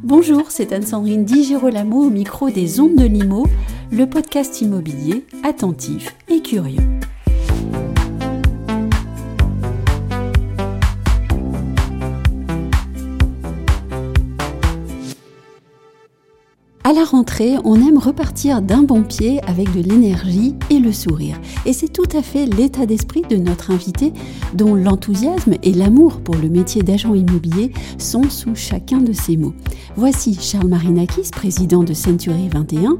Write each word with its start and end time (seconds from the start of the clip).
Bonjour, 0.00 0.50
c'est 0.50 0.72
Anne-Sandrine 0.72 1.24
Di 1.24 1.44
Girolamo 1.44 2.06
au 2.06 2.10
micro 2.10 2.50
des 2.50 2.80
Ondes 2.80 2.96
de 2.96 3.04
Limo, 3.04 3.46
le 3.92 4.06
podcast 4.06 4.60
immobilier 4.60 5.24
attentif 5.44 6.16
et 6.28 6.40
curieux. 6.40 6.80
À 16.92 16.94
la 16.94 17.04
rentrée, 17.04 17.54
on 17.64 17.76
aime 17.76 17.96
repartir 17.96 18.60
d'un 18.60 18.82
bon 18.82 19.02
pied 19.02 19.40
avec 19.46 19.72
de 19.72 19.80
l'énergie 19.80 20.54
et 20.68 20.78
le 20.78 20.92
sourire. 20.92 21.40
Et 21.64 21.72
c'est 21.72 21.90
tout 21.90 22.08
à 22.14 22.20
fait 22.20 22.44
l'état 22.44 22.84
d'esprit 22.84 23.22
de 23.30 23.36
notre 23.36 23.70
invité, 23.70 24.12
dont 24.52 24.74
l'enthousiasme 24.74 25.54
et 25.62 25.72
l'amour 25.72 26.20
pour 26.20 26.34
le 26.34 26.50
métier 26.50 26.82
d'agent 26.82 27.14
immobilier 27.14 27.72
sont 27.96 28.24
sous 28.24 28.54
chacun 28.54 28.98
de 28.98 29.14
ses 29.14 29.38
mots. 29.38 29.54
Voici 29.96 30.36
Charles 30.38 30.68
Marinakis, 30.68 31.30
président 31.32 31.82
de 31.82 31.94
Century 31.94 32.50
21, 32.50 32.98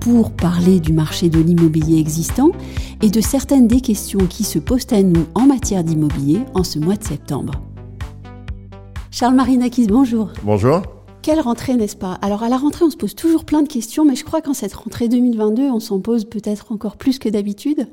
pour 0.00 0.30
parler 0.30 0.80
du 0.80 0.94
marché 0.94 1.28
de 1.28 1.38
l'immobilier 1.38 2.00
existant 2.00 2.52
et 3.02 3.10
de 3.10 3.20
certaines 3.20 3.68
des 3.68 3.82
questions 3.82 4.26
qui 4.30 4.44
se 4.44 4.58
posent 4.58 4.90
à 4.92 5.02
nous 5.02 5.26
en 5.34 5.42
matière 5.42 5.84
d'immobilier 5.84 6.40
en 6.54 6.64
ce 6.64 6.78
mois 6.78 6.96
de 6.96 7.04
septembre. 7.04 7.52
Charles 9.10 9.34
Marinakis, 9.34 9.88
bonjour. 9.88 10.30
Bonjour. 10.42 10.95
Quelle 11.26 11.40
rentrée, 11.40 11.74
n'est-ce 11.74 11.96
pas? 11.96 12.12
Alors 12.22 12.44
à 12.44 12.48
la 12.48 12.56
rentrée, 12.56 12.84
on 12.84 12.90
se 12.90 12.96
pose 12.96 13.16
toujours 13.16 13.44
plein 13.44 13.62
de 13.62 13.66
questions, 13.66 14.04
mais 14.04 14.14
je 14.14 14.24
crois 14.24 14.42
qu'en 14.42 14.54
cette 14.54 14.74
rentrée 14.74 15.08
2022, 15.08 15.62
on 15.64 15.80
s'en 15.80 15.98
pose 15.98 16.24
peut-être 16.24 16.70
encore 16.70 16.96
plus 16.96 17.18
que 17.18 17.28
d'habitude. 17.28 17.88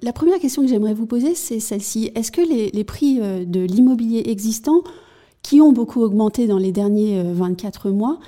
La 0.00 0.12
première 0.12 0.38
question 0.38 0.62
que 0.62 0.68
j'aimerais 0.68 0.94
vous 0.94 1.06
poser, 1.06 1.34
c'est 1.34 1.58
celle-ci. 1.58 2.12
Est-ce 2.14 2.30
que 2.30 2.40
les, 2.40 2.84
prix 2.84 3.18
euh, 3.20 3.44
de 3.44 3.62
l'immobilier 3.62 4.22
existant, 4.26 4.84
qui 5.42 5.60
ont 5.60 5.72
beaucoup 5.72 6.02
augmenté 6.02 6.46
dans 6.46 6.58
les 6.58 6.70
derniers 6.70 7.20
24 7.34 7.88
euh, 7.88 7.90
mois, 7.90 8.20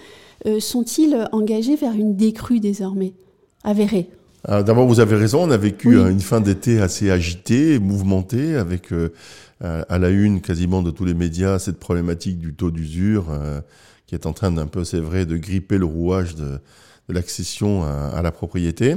euh, 0.47 0.59
sont-ils 0.59 1.29
engagés 1.31 1.77
vers 1.77 1.93
une 1.93 2.17
décrue 2.17 2.59
désormais 2.59 3.13
Avérée? 3.63 4.09
D'abord, 4.49 4.89
vous 4.89 4.99
avez 4.99 5.15
raison, 5.15 5.45
on 5.45 5.51
a 5.53 5.57
vécu 5.57 5.97
une 5.97 6.21
fin 6.21 6.41
d'été 6.41 6.81
assez 6.81 7.09
agitée, 7.09 7.79
mouvementée, 7.79 8.57
avec 8.57 8.91
à 9.63 9.99
la 9.99 10.11
une 10.11 10.43
quasiment 10.43 10.83
de 10.83 10.91
tous 10.91 11.07
les 11.07 11.15
médias 11.15 11.59
cette 11.59 11.79
problématique 11.79 12.39
du 12.39 12.53
taux 12.53 12.71
d'usure 12.71 13.29
qui 14.15 14.21
est 14.21 14.29
en 14.29 14.33
train 14.33 14.53
d'un 14.53 14.67
peu, 14.67 14.85
c'est 14.85 15.01
vrai, 15.01 15.27
de 15.27 15.37
gripper 15.37 15.77
le 15.77 15.87
rouage 15.87 16.37
de, 16.37 16.61
de 17.09 17.15
l'accession 17.15 17.83
à, 17.83 18.23
la 18.23 18.31
propriété. 18.31 18.97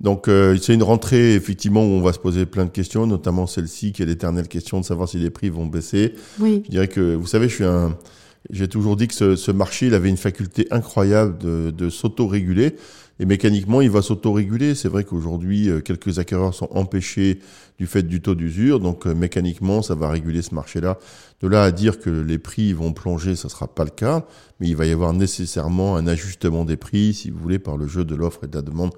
Donc 0.00 0.26
euh, 0.26 0.56
c'est 0.60 0.74
une 0.74 0.82
rentrée 0.82 1.34
effectivement 1.34 1.82
où 1.82 1.90
on 1.90 2.02
va 2.02 2.12
se 2.12 2.18
poser 2.18 2.44
plein 2.44 2.64
de 2.64 2.70
questions, 2.70 3.06
notamment 3.06 3.46
celle-ci 3.46 3.92
qui 3.92 4.02
est 4.02 4.06
l'éternelle 4.06 4.48
question 4.48 4.80
de 4.80 4.84
savoir 4.84 5.08
si 5.08 5.18
les 5.18 5.30
prix 5.30 5.50
vont 5.50 5.66
baisser. 5.66 6.14
Oui. 6.40 6.62
Je 6.66 6.70
dirais 6.70 6.88
que 6.88 7.14
vous 7.14 7.28
savez, 7.28 7.48
je 7.48 7.54
suis 7.54 7.64
un, 7.64 7.96
j'ai 8.50 8.68
toujours 8.68 8.96
dit 8.96 9.08
que 9.08 9.36
ce, 9.36 9.50
marché 9.50 9.86
il 9.86 9.94
avait 9.94 10.08
une 10.10 10.16
faculté 10.16 10.66
incroyable 10.70 11.38
de, 11.38 11.70
de 11.70 11.88
s'auto-réguler. 11.90 12.76
Et 13.20 13.26
mécaniquement, 13.26 13.80
il 13.80 13.90
va 13.90 14.02
s'auto-réguler. 14.02 14.74
C'est 14.74 14.88
vrai 14.88 15.04
qu'aujourd'hui, 15.04 15.68
euh, 15.68 15.80
quelques 15.80 16.18
acquéreurs 16.18 16.52
sont 16.52 16.68
empêchés 16.72 17.38
du 17.78 17.86
fait 17.86 18.02
du 18.02 18.20
taux 18.20 18.34
d'usure. 18.34 18.80
Donc, 18.80 19.06
euh, 19.06 19.14
mécaniquement, 19.14 19.82
ça 19.82 19.94
va 19.94 20.10
réguler 20.10 20.42
ce 20.42 20.54
marché-là. 20.54 20.98
De 21.40 21.46
là 21.46 21.62
à 21.62 21.70
dire 21.70 22.00
que 22.00 22.10
les 22.10 22.38
prix 22.38 22.72
vont 22.72 22.92
plonger, 22.92 23.36
ça 23.36 23.48
sera 23.48 23.68
pas 23.68 23.84
le 23.84 23.90
cas. 23.90 24.26
Mais 24.58 24.68
il 24.68 24.76
va 24.76 24.86
y 24.86 24.90
avoir 24.90 25.12
nécessairement 25.12 25.96
un 25.96 26.08
ajustement 26.08 26.64
des 26.64 26.76
prix, 26.76 27.14
si 27.14 27.30
vous 27.30 27.38
voulez, 27.38 27.60
par 27.60 27.76
le 27.76 27.86
jeu 27.86 28.04
de 28.04 28.16
l'offre 28.16 28.44
et 28.44 28.46
de 28.48 28.56
la 28.56 28.62
demande, 28.62 28.92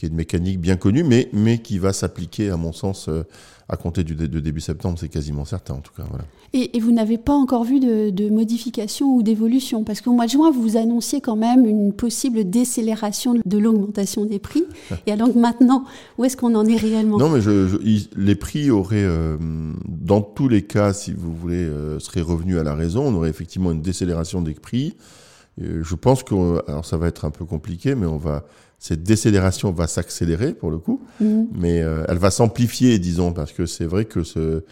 qui 0.00 0.06
est 0.06 0.08
une 0.08 0.14
mécanique 0.14 0.58
bien 0.58 0.76
connue, 0.76 1.04
mais, 1.04 1.28
mais 1.34 1.58
qui 1.58 1.78
va 1.78 1.92
s'appliquer, 1.92 2.48
à 2.48 2.56
mon 2.56 2.72
sens, 2.72 3.10
euh, 3.10 3.22
à 3.68 3.76
compter 3.76 4.02
du 4.02 4.14
de 4.14 4.40
début 4.40 4.62
septembre, 4.62 4.98
c'est 4.98 5.10
quasiment 5.10 5.44
certain 5.44 5.74
en 5.74 5.80
tout 5.80 5.92
cas. 5.94 6.04
Voilà. 6.08 6.24
Et, 6.54 6.80
vous 6.80 6.90
n'avez 6.90 7.18
pas 7.18 7.34
encore 7.34 7.64
vu 7.64 7.80
de, 7.80 8.08
de 8.08 8.30
modification 8.30 9.14
ou 9.14 9.22
d'évolution? 9.22 9.84
Parce 9.84 10.00
qu'au 10.00 10.12
mois 10.12 10.24
de 10.24 10.30
juin, 10.30 10.50
vous 10.50 10.78
annonciez 10.78 11.20
quand 11.20 11.36
même 11.36 11.66
une 11.66 11.92
possible 11.92 12.48
décélération 12.48 13.34
de 13.44 13.58
l'augmentation 13.58 14.24
des 14.24 14.38
prix. 14.38 14.64
et 15.06 15.12
alors 15.12 15.36
maintenant, 15.36 15.84
où 16.16 16.24
est-ce 16.24 16.38
qu'on 16.38 16.54
en 16.54 16.64
est 16.64 16.78
réellement? 16.78 17.18
Non, 17.18 17.28
mais 17.28 17.42
je, 17.42 17.76
les 18.16 18.34
prix 18.34 18.70
auraient, 18.70 19.04
euh, 19.04 19.36
dans 19.86 20.22
tous 20.22 20.48
les 20.48 20.62
cas, 20.62 20.94
si 20.94 21.12
vous 21.12 21.34
voulez, 21.34 21.62
euh, 21.62 21.98
seraient 21.98 22.22
revenus 22.22 22.56
à 22.56 22.62
la 22.62 22.74
raison. 22.74 23.06
On 23.06 23.14
aurait 23.16 23.30
effectivement 23.30 23.70
une 23.70 23.82
décélération 23.82 24.40
des 24.40 24.54
prix. 24.54 24.96
Je 25.58 25.94
pense 25.94 26.22
que, 26.22 26.34
alors 26.70 26.86
ça 26.86 26.96
va 26.96 27.06
être 27.06 27.26
un 27.26 27.30
peu 27.30 27.44
compliqué, 27.44 27.94
mais 27.94 28.06
on 28.06 28.16
va 28.16 28.44
cette 28.80 29.02
décélération 29.02 29.70
va 29.70 29.86
s'accélérer 29.86 30.54
pour 30.54 30.70
le 30.70 30.78
coup, 30.78 31.02
mhm. 31.20 31.48
mais 31.54 31.82
euh, 31.82 32.02
elle 32.08 32.18
va 32.18 32.30
s'amplifier, 32.30 32.98
disons, 32.98 33.32
parce 33.32 33.52
que 33.52 33.66
c'est 33.66 33.84
vrai 33.84 34.06
que 34.06 34.24
ce, 34.24 34.64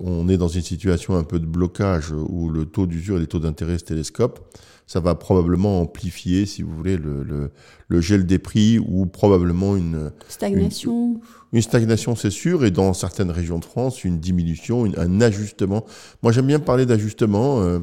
on 0.00 0.28
est 0.28 0.36
dans 0.36 0.48
une 0.48 0.62
situation 0.62 1.16
un 1.16 1.22
peu 1.22 1.38
de 1.38 1.46
blocage 1.46 2.10
où 2.12 2.50
le 2.50 2.66
taux 2.66 2.86
d'usure 2.86 3.16
et 3.16 3.20
les 3.20 3.26
taux 3.26 3.38
d'intérêt 3.38 3.78
se 3.78 3.84
télescopent. 3.84 4.40
Ça 4.88 4.98
va 4.98 5.14
probablement 5.14 5.80
amplifier, 5.80 6.44
si 6.44 6.62
vous 6.62 6.74
voulez, 6.74 6.96
le, 6.96 7.22
le, 7.22 7.50
le 7.88 8.00
gel 8.00 8.26
des 8.26 8.40
prix 8.40 8.78
ou 8.78 9.06
probablement 9.06 9.76
une 9.76 10.10
stagnation. 10.28 11.20
Une, 11.52 11.62
stagnation, 11.62 12.16
c'est 12.16 12.30
sûr, 12.30 12.64
et 12.64 12.70
dans 12.72 12.92
certaines 12.92 13.30
régions 13.30 13.58
de 13.58 13.64
France, 13.64 14.04
une 14.04 14.18
diminution, 14.18 14.84
un 14.96 15.20
ajustement. 15.20 15.86
Moi, 16.22 16.32
j'aime 16.32 16.48
bien 16.48 16.58
parler 16.58 16.84
d'ajustement. 16.84 17.62
Euh, 17.62 17.78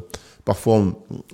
Parfois, 0.46 0.82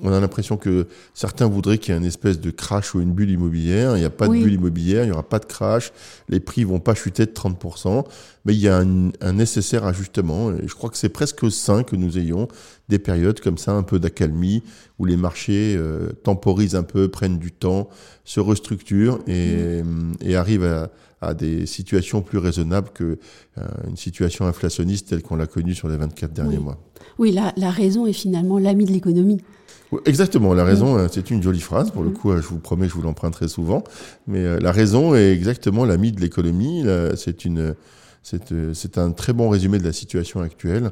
on, 0.01 0.11
a 0.11 0.19
l'impression 0.19 0.57
que 0.57 0.87
certains 1.13 1.47
voudraient 1.47 1.77
qu'il 1.77 1.93
y 1.93 1.95
ait 1.95 1.99
une 1.99 2.05
espèce 2.05 2.39
de 2.39 2.51
crash 2.51 2.95
ou 2.95 3.01
une 3.01 3.13
bulle 3.13 3.29
immobilière. 3.29 3.95
Il 3.95 3.99
n'y 3.99 4.05
a 4.05 4.09
pas 4.09 4.27
de 4.27 4.33
bulle 4.33 4.53
immobilière, 4.53 5.03
il 5.03 5.07
n'y 5.07 5.13
aura 5.13 5.27
pas 5.27 5.39
de 5.39 5.45
crash, 5.45 5.93
les 6.27 6.39
prix 6.39 6.63
vont 6.63 6.79
pas 6.79 6.95
chuter 6.95 7.25
de 7.25 7.31
30%, 7.31 8.03
mais 8.45 8.53
il 8.53 8.59
y 8.59 8.67
a 8.67 8.77
un, 8.77 9.33
nécessaire 9.33 9.85
ajustement. 9.85 10.51
Et 10.51 10.67
je 10.67 10.73
crois 10.73 10.89
que 10.89 10.97
c'est 10.97 11.09
presque 11.09 11.49
sain 11.51 11.83
que 11.83 11.95
nous 11.95 12.17
ayons 12.17 12.47
des 12.89 12.99
périodes 12.99 13.39
comme 13.39 13.57
ça, 13.57 13.71
un 13.73 13.83
peu 13.83 13.99
d'accalmie, 13.99 14.63
où 14.99 15.05
les 15.05 15.17
marchés 15.17 15.75
euh, 15.77 16.09
temporisent 16.23 16.75
un 16.75 16.83
peu, 16.83 17.07
prennent 17.07 17.37
du 17.37 17.51
temps, 17.51 17.89
se 18.23 18.39
restructurent 18.39 19.19
et, 19.27 19.81
et 20.21 20.35
arrivent 20.35 20.65
à, 20.65 20.89
à 21.25 21.33
des 21.33 21.65
situations 21.65 22.21
plus 22.21 22.37
raisonnables 22.37 22.89
que 22.93 23.17
euh, 23.57 23.63
situation 23.95 24.45
inflationniste 24.45 25.09
telle 25.09 25.21
qu'on 25.21 25.35
l'a 25.35 25.47
connue 25.47 25.73
sur 25.73 25.87
les 25.87 25.97
24 25.97 26.33
derniers 26.33 26.57
mois. 26.57 26.77
Oui, 27.17 27.31
la, 27.31 27.53
la 27.57 27.69
raison 27.69 28.05
est 28.05 28.13
finalement 28.13 28.59
l'ami 28.59 28.85
de 28.85 28.91
l'économie. 28.91 29.41
Exactement, 30.05 30.53
la 30.53 30.65
raison, 30.65 30.97
euh, 30.97 31.07
c'est 31.11 31.31
une 31.31 31.41
jolie 31.41 31.61
phrase, 31.61 31.91
pour 31.91 32.03
le 32.03 32.09
coup, 32.09 32.31
euh, 32.31 32.41
je 32.41 32.47
vous 32.47 32.57
promets, 32.57 32.87
je 32.87 32.93
vous 32.93 33.01
l'emprunterai 33.01 33.47
souvent, 33.47 33.83
mais 34.27 34.59
la 34.59 34.71
raison 34.71 35.15
est 35.15 35.31
exactement 35.31 35.85
l'ami 35.85 36.11
de 36.11 36.19
l'économie, 36.19 36.83
c'est 37.15 37.45
une, 37.45 37.75
c'est 38.23 38.97
un 38.97 39.11
très 39.11 39.33
bon 39.33 39.49
résumé 39.49 39.77
de 39.77 39.83
la 39.83 39.93
situation 39.93 40.41
actuelle. 40.41 40.91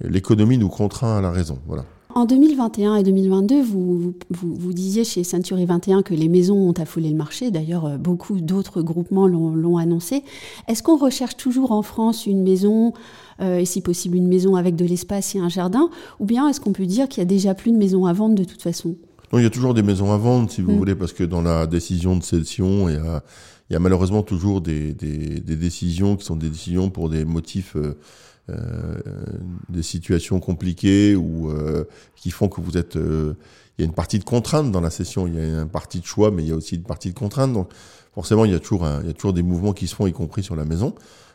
L'économie 0.00 0.58
nous 0.58 0.68
contraint 0.68 1.18
à 1.18 1.20
la 1.20 1.30
raison, 1.30 1.58
voilà. 1.66 1.84
En 2.14 2.26
2021 2.26 2.94
et 2.94 3.02
2022, 3.02 3.60
vous, 3.60 4.14
vous, 4.30 4.72
disiez 4.72 5.02
chez 5.02 5.24
Century 5.24 5.66
21 5.66 6.02
que 6.02 6.14
les 6.14 6.28
maisons 6.28 6.54
ont 6.54 6.72
affolé 6.72 7.10
le 7.10 7.16
marché. 7.16 7.50
D'ailleurs, 7.50 7.86
euh, 7.86 7.96
beaucoup 7.96 8.40
d'autres 8.40 8.82
groupements 8.82 9.26
l'ont 9.26 9.78
annoncé. 9.78 10.22
Est-ce 10.68 10.84
qu'on 10.84 10.96
recherche 10.96 11.36
toujours 11.36 11.72
en 11.72 11.82
France 11.82 12.26
une 12.26 12.44
maison, 12.44 12.92
euh, 13.40 13.58
et 13.58 13.64
si 13.64 13.80
possible 13.80 14.16
une 14.16 14.28
maison 14.28 14.54
avec 14.54 14.76
de 14.76 14.84
l'espace 14.84 15.34
et 15.34 15.40
un 15.40 15.48
jardin 15.48 15.90
Ou 16.20 16.24
bien 16.24 16.48
est-ce 16.48 16.60
qu'on 16.60 16.72
peut 16.72 16.86
dire 16.86 17.08
qu'il 17.08 17.20
y 17.20 17.22
a 17.22 17.28
déjà 17.28 17.52
plus 17.52 17.72
de 17.72 17.76
maisons 17.76 18.06
à 18.06 18.12
vendre 18.12 18.36
de 18.36 18.44
toute 18.44 18.62
façon? 18.62 18.94
Non, 19.32 19.40
il 19.40 19.42
y 19.42 19.46
a 19.46 19.50
toujours 19.50 19.74
des 19.74 19.82
maisons 19.82 20.12
à 20.12 20.16
vendre, 20.16 20.48
si 20.48 20.62
vous 20.62 20.70
mm. 20.70 20.78
voulez, 20.78 20.94
parce 20.94 21.12
que 21.12 21.24
dans 21.24 21.42
la 21.42 21.66
décision 21.66 22.16
de 22.16 22.22
cession, 22.22 22.88
il 22.88 22.94
y 22.94 22.98
a, 22.98 23.24
il 23.70 23.72
y 23.72 23.76
a 23.76 23.80
malheureusement 23.80 24.22
toujours 24.22 24.60
des, 24.60 24.92
des, 24.92 25.40
des, 25.40 25.56
décisions 25.56 26.14
qui 26.14 26.24
sont 26.24 26.36
des 26.36 26.48
décisions 26.48 26.90
pour 26.90 27.08
des 27.08 27.24
motifs... 27.24 27.74
Euh, 27.74 27.98
des 28.48 29.82
situations 29.82 30.38
compliquées 30.40 31.16
ou 31.16 31.50
euh, 31.50 31.84
qui 32.14 32.30
font 32.30 32.48
que 32.48 32.60
vous 32.60 32.76
êtes 32.76 32.96
euh, 32.96 33.34
il 33.78 33.82
y 33.82 33.84
a 33.84 33.86
une 33.86 33.94
partie 33.94 34.18
de 34.18 34.24
contrainte 34.24 34.70
dans 34.70 34.80
la 34.80 34.90
session, 34.90 35.26
il 35.26 35.34
y 35.34 35.38
a 35.38 35.62
une 35.62 35.68
partie 35.68 35.98
de 35.98 36.06
choix, 36.06 36.30
mais 36.30 36.44
il 36.44 36.48
y 36.48 36.52
a 36.52 36.54
aussi 36.54 36.76
une 36.76 36.84
partie 36.84 37.08
de 37.08 37.18
contrainte. 37.18 37.52
Donc, 37.52 37.70
forcément, 38.14 38.44
il 38.44 38.52
y 38.52 38.54
a 38.54 38.60
toujours, 38.60 38.86
il 39.00 39.06
y 39.08 39.10
a 39.10 39.12
toujours 39.12 39.32
des 39.32 39.42
mouvements 39.42 39.72
qui 39.72 39.88
se 39.88 39.96
font, 39.96 40.06
y 40.06 40.12
compris 40.12 40.44
sur 40.44 40.54
la 40.54 40.64
maison. 40.64 40.94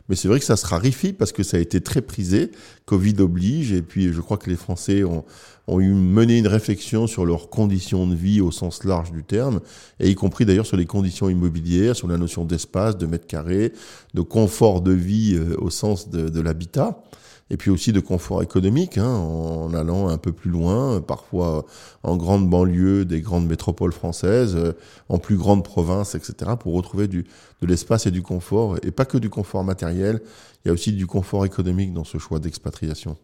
Mais 0.10 0.16
c'est 0.16 0.28
vrai 0.28 0.40
que 0.40 0.46
ça 0.46 0.58
se 0.58 0.66
raréfie 0.66 1.14
parce 1.14 1.32
que 1.32 1.44
ça 1.44 1.58
a 1.58 1.60
été 1.60 1.82
très 1.82 2.02
prisé. 2.02 2.52
Covid 2.86 3.16
oblige. 3.20 3.72
Et 3.72 3.84
puis, 3.84 4.12
je 4.12 4.20
crois 4.20 4.38
que 4.38 4.50
les 4.50 4.56
Français 4.56 5.04
ont, 5.04 5.24
ont 5.68 5.80
eu 5.80 5.94
mené 5.94 6.38
une 6.38 6.48
réflexion 6.48 7.08
sur 7.08 7.26
leurs 7.26 7.50
conditions 7.50 8.08
de 8.08 8.16
vie 8.16 8.42
au 8.42 8.52
sens 8.52 8.84
large 8.84 9.12
du 9.12 9.24
terme, 9.24 9.60
et 10.00 10.10
y 10.10 10.16
compris 10.16 10.46
d'ailleurs 10.46 10.66
sur 10.66 10.78
les 10.78 10.86
conditions 10.86 11.30
immobilières, 11.30 11.96
sur 11.96 12.08
la 12.08 12.18
notion 12.18 12.44
d'espace, 12.44 12.98
de 12.98 13.06
mètre 13.06 13.28
carré, 13.28 13.72
de 14.16 14.22
confort 14.22 14.82
de 14.82 14.92
vie 14.92 15.36
euh, 15.36 15.56
au 15.60 15.70
sens 15.70 16.10
de, 16.10 16.30
de 16.30 16.42
l'habitat 16.42 17.02
et 17.50 17.58
puis 17.58 17.72
aussi 17.72 17.92
de 17.92 18.00
confort 18.00 18.44
économique, 18.44 18.98
hein, 18.98 19.10
en 19.10 19.74
allant 19.74 20.08
un 20.08 20.18
peu 20.18 20.32
plus 20.32 20.52
loin, 20.52 21.02
parfois 21.02 21.66
en 22.04 22.16
grande 22.16 22.50
banlieue 22.50 23.06
des 23.06 23.22
grandes 23.22 23.48
métropoles 23.48 23.92
françaises, 23.92 24.56
euh, 24.56 24.74
en 25.10 25.18
plus 25.18 25.36
grande 25.36 25.64
province, 25.64 26.16
etc., 26.16 26.52
pour 26.60 26.74
retrouver 26.74 27.08
du, 27.08 27.26
de 27.62 27.68
l'espace 27.68 28.06
et 28.06 28.12
du 28.12 28.22
confort, 28.22 28.78
et 28.84 28.92
pas 28.92 29.06
que 29.06 29.18
du 29.18 29.30
confort 29.30 29.64
matériel, 29.64 30.22
il 30.64 30.68
y 30.68 30.72
a 30.72 30.74
aussi 30.74 30.92
du 30.92 31.08
confort 31.08 31.46
économique 31.46 31.94
dans 31.94 32.04
ce 32.04 32.18
choix 32.18 32.40
d'expatriation. 32.40 33.18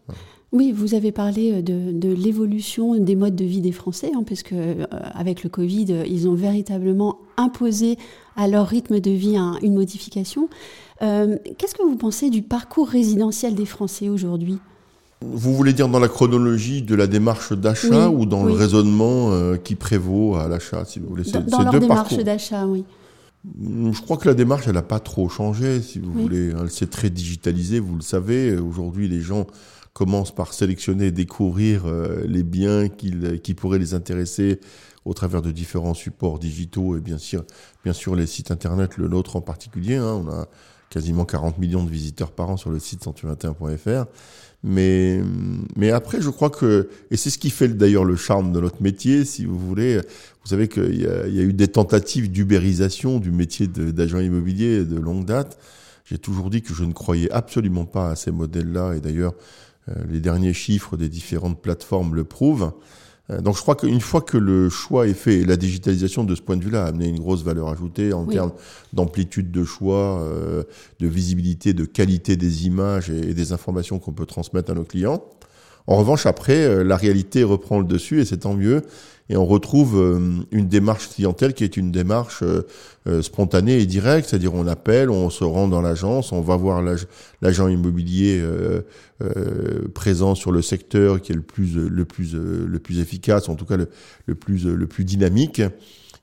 Oui, 0.56 0.72
vous 0.72 0.94
avez 0.94 1.12
parlé 1.12 1.52
euh, 1.52 1.62
de, 1.62 1.92
de 1.92 2.08
l'évolution 2.08 2.98
des 2.98 3.14
modes 3.14 3.36
de 3.36 3.44
vie 3.44 3.60
des 3.60 3.72
Français, 3.72 4.10
hein, 4.14 4.24
parce 4.26 4.42
que 4.42 4.54
euh, 4.54 4.86
avec 5.12 5.44
le 5.44 5.50
Covid, 5.50 6.02
ils 6.06 6.26
ont 6.28 6.34
véritablement 6.34 7.18
imposé 7.36 7.98
à 8.36 8.48
leur 8.48 8.66
rythme 8.66 8.98
de 8.98 9.10
vie 9.10 9.36
une 9.60 9.74
modification. 9.74 10.48
Euh, 11.02 11.36
qu'est-ce 11.58 11.74
que 11.74 11.82
vous 11.82 11.96
pensez 11.96 12.30
du 12.30 12.40
parcours 12.40 12.88
résidentiel 12.88 13.54
des 13.54 13.66
Français 13.66 14.08
aujourd'hui? 14.08 14.58
Vous 15.20 15.54
voulez 15.54 15.74
dire 15.74 15.88
dans 15.88 15.98
la 15.98 16.08
chronologie 16.08 16.80
de 16.80 16.94
la 16.94 17.06
démarche 17.06 17.52
d'achat 17.52 18.08
ou 18.08 18.24
dans 18.24 18.42
le 18.42 18.52
raisonnement 18.52 19.32
euh, 19.32 19.56
qui 19.56 19.74
prévaut 19.74 20.36
à 20.36 20.48
l'achat, 20.48 20.86
si 20.86 21.00
vous 21.00 21.08
voulez? 21.08 21.24
Dans, 21.24 21.40
dans 21.42 21.62
leur 21.70 21.78
démarche 21.78 22.16
d'achat, 22.16 22.66
oui. 22.66 22.84
Mm, 23.58 23.92
je 23.92 24.00
crois 24.00 24.16
que 24.16 24.26
la 24.26 24.34
démarche, 24.34 24.64
elle 24.68 24.74
n'a 24.74 24.80
pas 24.82 25.00
trop 25.00 25.28
changé, 25.28 25.82
si 25.82 25.98
vous 25.98 26.12
voulez. 26.12 26.52
Elle 26.58 26.70
s'est 26.70 26.86
très 26.86 27.10
digitalisée, 27.10 27.78
vous 27.78 27.96
le 27.96 28.00
savez. 28.00 28.56
Aujourd'hui, 28.56 29.06
les 29.06 29.20
gens 29.20 29.46
commencent 29.96 30.34
par 30.34 30.52
sélectionner 30.52 31.06
et 31.06 31.10
découvrir 31.10 31.86
euh, 31.86 32.22
les 32.26 32.42
biens 32.42 32.86
qui 32.88 33.54
pourraient 33.54 33.78
les 33.78 33.94
intéresser 33.94 34.60
au 35.06 35.14
travers 35.14 35.40
de 35.40 35.50
différents 35.50 35.94
supports 35.94 36.38
digitaux 36.38 36.98
et 36.98 37.00
bien 37.00 37.16
sûr, 37.16 37.44
bien 37.82 37.94
sûr 37.94 38.14
les 38.14 38.26
sites 38.26 38.50
internet, 38.50 38.98
le 38.98 39.08
nôtre 39.08 39.36
en 39.36 39.40
particulier. 39.40 39.96
Hein. 39.96 40.22
on 40.22 40.28
a 40.28 40.48
quasiment 40.90 41.24
40 41.24 41.56
millions 41.56 41.82
de 41.82 41.88
visiteurs 41.88 42.32
par 42.32 42.50
an 42.50 42.58
sur 42.58 42.68
le 42.68 42.78
site 42.78 43.06
121.fr. 43.06 44.04
Mais, 44.62 45.22
mais 45.76 45.90
après, 45.92 46.20
je 46.20 46.28
crois 46.28 46.50
que, 46.50 46.90
et 47.10 47.16
c'est 47.16 47.30
ce 47.30 47.38
qui 47.38 47.48
fait 47.48 47.68
d'ailleurs 47.68 48.04
le 48.04 48.16
charme 48.16 48.52
de 48.52 48.60
notre 48.60 48.82
métier, 48.82 49.24
si 49.24 49.46
vous 49.46 49.58
voulez, 49.58 49.96
vous 49.96 50.50
savez 50.50 50.68
qu'il 50.68 50.94
y, 50.94 51.04
y 51.04 51.40
a 51.40 51.42
eu 51.42 51.54
des 51.54 51.68
tentatives 51.68 52.30
d'ubérisation 52.30 53.18
du 53.18 53.30
métier 53.30 53.66
d'agent 53.66 54.18
immobilier 54.18 54.84
de 54.84 55.00
longue 55.00 55.24
date. 55.24 55.56
J'ai 56.04 56.18
toujours 56.18 56.50
dit 56.50 56.60
que 56.60 56.74
je 56.74 56.84
ne 56.84 56.92
croyais 56.92 57.30
absolument 57.32 57.86
pas 57.86 58.10
à 58.10 58.14
ces 58.14 58.30
modèles-là, 58.30 58.94
et 58.94 59.00
d'ailleurs, 59.00 59.32
les 60.08 60.20
derniers 60.20 60.52
chiffres 60.52 60.96
des 60.96 61.08
différentes 61.08 61.60
plateformes 61.60 62.14
le 62.14 62.24
prouvent. 62.24 62.72
Euh, 63.30 63.40
donc 63.40 63.56
je 63.56 63.62
crois 63.62 63.74
qu'une 63.74 64.00
fois 64.00 64.20
que 64.20 64.36
le 64.36 64.68
choix 64.68 65.06
est 65.06 65.14
fait, 65.14 65.40
et 65.40 65.44
la 65.44 65.56
digitalisation 65.56 66.24
de 66.24 66.34
ce 66.34 66.42
point 66.42 66.56
de 66.56 66.64
vue-là 66.64 66.84
a 66.84 66.88
amené 66.88 67.08
une 67.08 67.18
grosse 67.18 67.42
valeur 67.42 67.68
ajoutée 67.68 68.12
en 68.12 68.26
termes 68.26 68.52
d'amplitude 68.92 69.50
de 69.50 69.64
choix, 69.64 70.20
euh, 70.22 70.62
de 71.00 71.06
visibilité, 71.06 71.72
de 71.72 71.84
qualité 71.84 72.36
des 72.36 72.66
images 72.66 73.10
et, 73.10 73.34
des 73.34 73.52
informations 73.52 73.98
qu'on 73.98 74.12
peut 74.12 74.26
transmettre 74.26 74.70
à 74.70 74.74
nos 74.74 74.84
clients. 74.84 75.22
En 75.86 75.96
revanche, 75.96 76.26
après, 76.26 76.64
euh, 76.64 76.82
la 76.82 76.96
réalité 76.96 77.44
reprend 77.44 77.78
le 77.78 77.86
dessus 77.86 78.20
et 78.20 78.24
c'est 78.24 78.38
tant 78.38 78.54
mieux 78.54 78.82
et 79.28 79.36
on 79.36 79.44
retrouve 79.44 80.00
euh, 80.00 80.18
une 80.52 80.68
démarche 80.68 81.08
clientèle 81.10 81.52
qui 81.52 81.64
est 81.64 81.76
une 81.76 81.90
démarche 81.90 82.42
euh, 82.42 83.22
spontanée 83.22 83.78
et 83.78 83.86
directe, 83.86 84.28
c'est-à-dire 84.28 84.54
on 84.54 84.66
appelle, 84.66 85.10
on 85.10 85.30
se 85.30 85.42
rend 85.44 85.66
dans 85.68 85.80
l'agence, 85.80 86.32
on 86.32 86.40
va 86.40 86.56
voir 86.56 86.82
l'agent 87.42 87.68
immobilier 87.68 88.42
présent 89.94 90.34
sur 90.34 90.52
le 90.52 90.62
secteur 90.62 91.20
qui 91.20 91.32
est 91.32 91.36
le 91.36 91.42
plus 92.04 93.00
efficace, 93.00 93.48
en 93.48 93.54
tout 93.54 93.64
cas 93.64 93.76
le 93.76 94.34
plus 94.34 95.04
dynamique. 95.04 95.62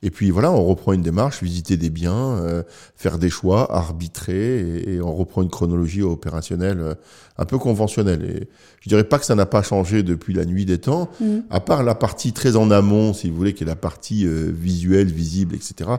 Et 0.06 0.12
puis 0.12 0.32
voilà, 0.32 0.52
on 0.52 0.66
reprend 0.66 0.92
une 0.92 1.02
démarche, 1.02 1.42
visiter 1.42 1.78
des 1.78 1.90
biens, 1.90 2.36
euh, 2.36 2.64
faire 2.98 3.18
des 3.18 3.30
choix, 3.30 3.74
arbitrer, 3.74 4.84
et, 4.86 5.02
on 5.02 5.16
reprend 5.16 5.42
une 5.42 5.50
chronologie 5.50 6.02
opérationnelle 6.02 6.82
euh, 6.82 6.94
un 7.38 7.46
peu 7.46 7.58
conventionnelle. 7.58 8.22
Et 8.26 8.50
je 8.82 8.90
dirais 8.90 9.06
pas 9.06 9.18
que 9.18 9.26
ça 9.26 9.36
n'a 9.36 9.46
pas 9.46 9.64
changé 9.64 10.04
depuis 10.04 10.34
la 10.34 10.44
nuit 10.44 10.66
des 10.66 10.78
temps, 10.78 11.10
mm. 11.22 11.40
à 11.50 11.62
part 11.62 11.84
la 11.84 11.96
partie 11.96 12.34
très 12.34 12.58
en 12.58 12.70
amont, 12.70 13.14
si 13.14 13.30
vous 13.30 13.38
voulez, 13.38 13.54
qui 13.54 13.64
est 13.64 13.68
la 13.68 13.78
partie 13.78 14.28
euh, 14.28 14.52
visuelle, 14.54 15.08
visible, 15.08 15.56
etc. 15.56 15.92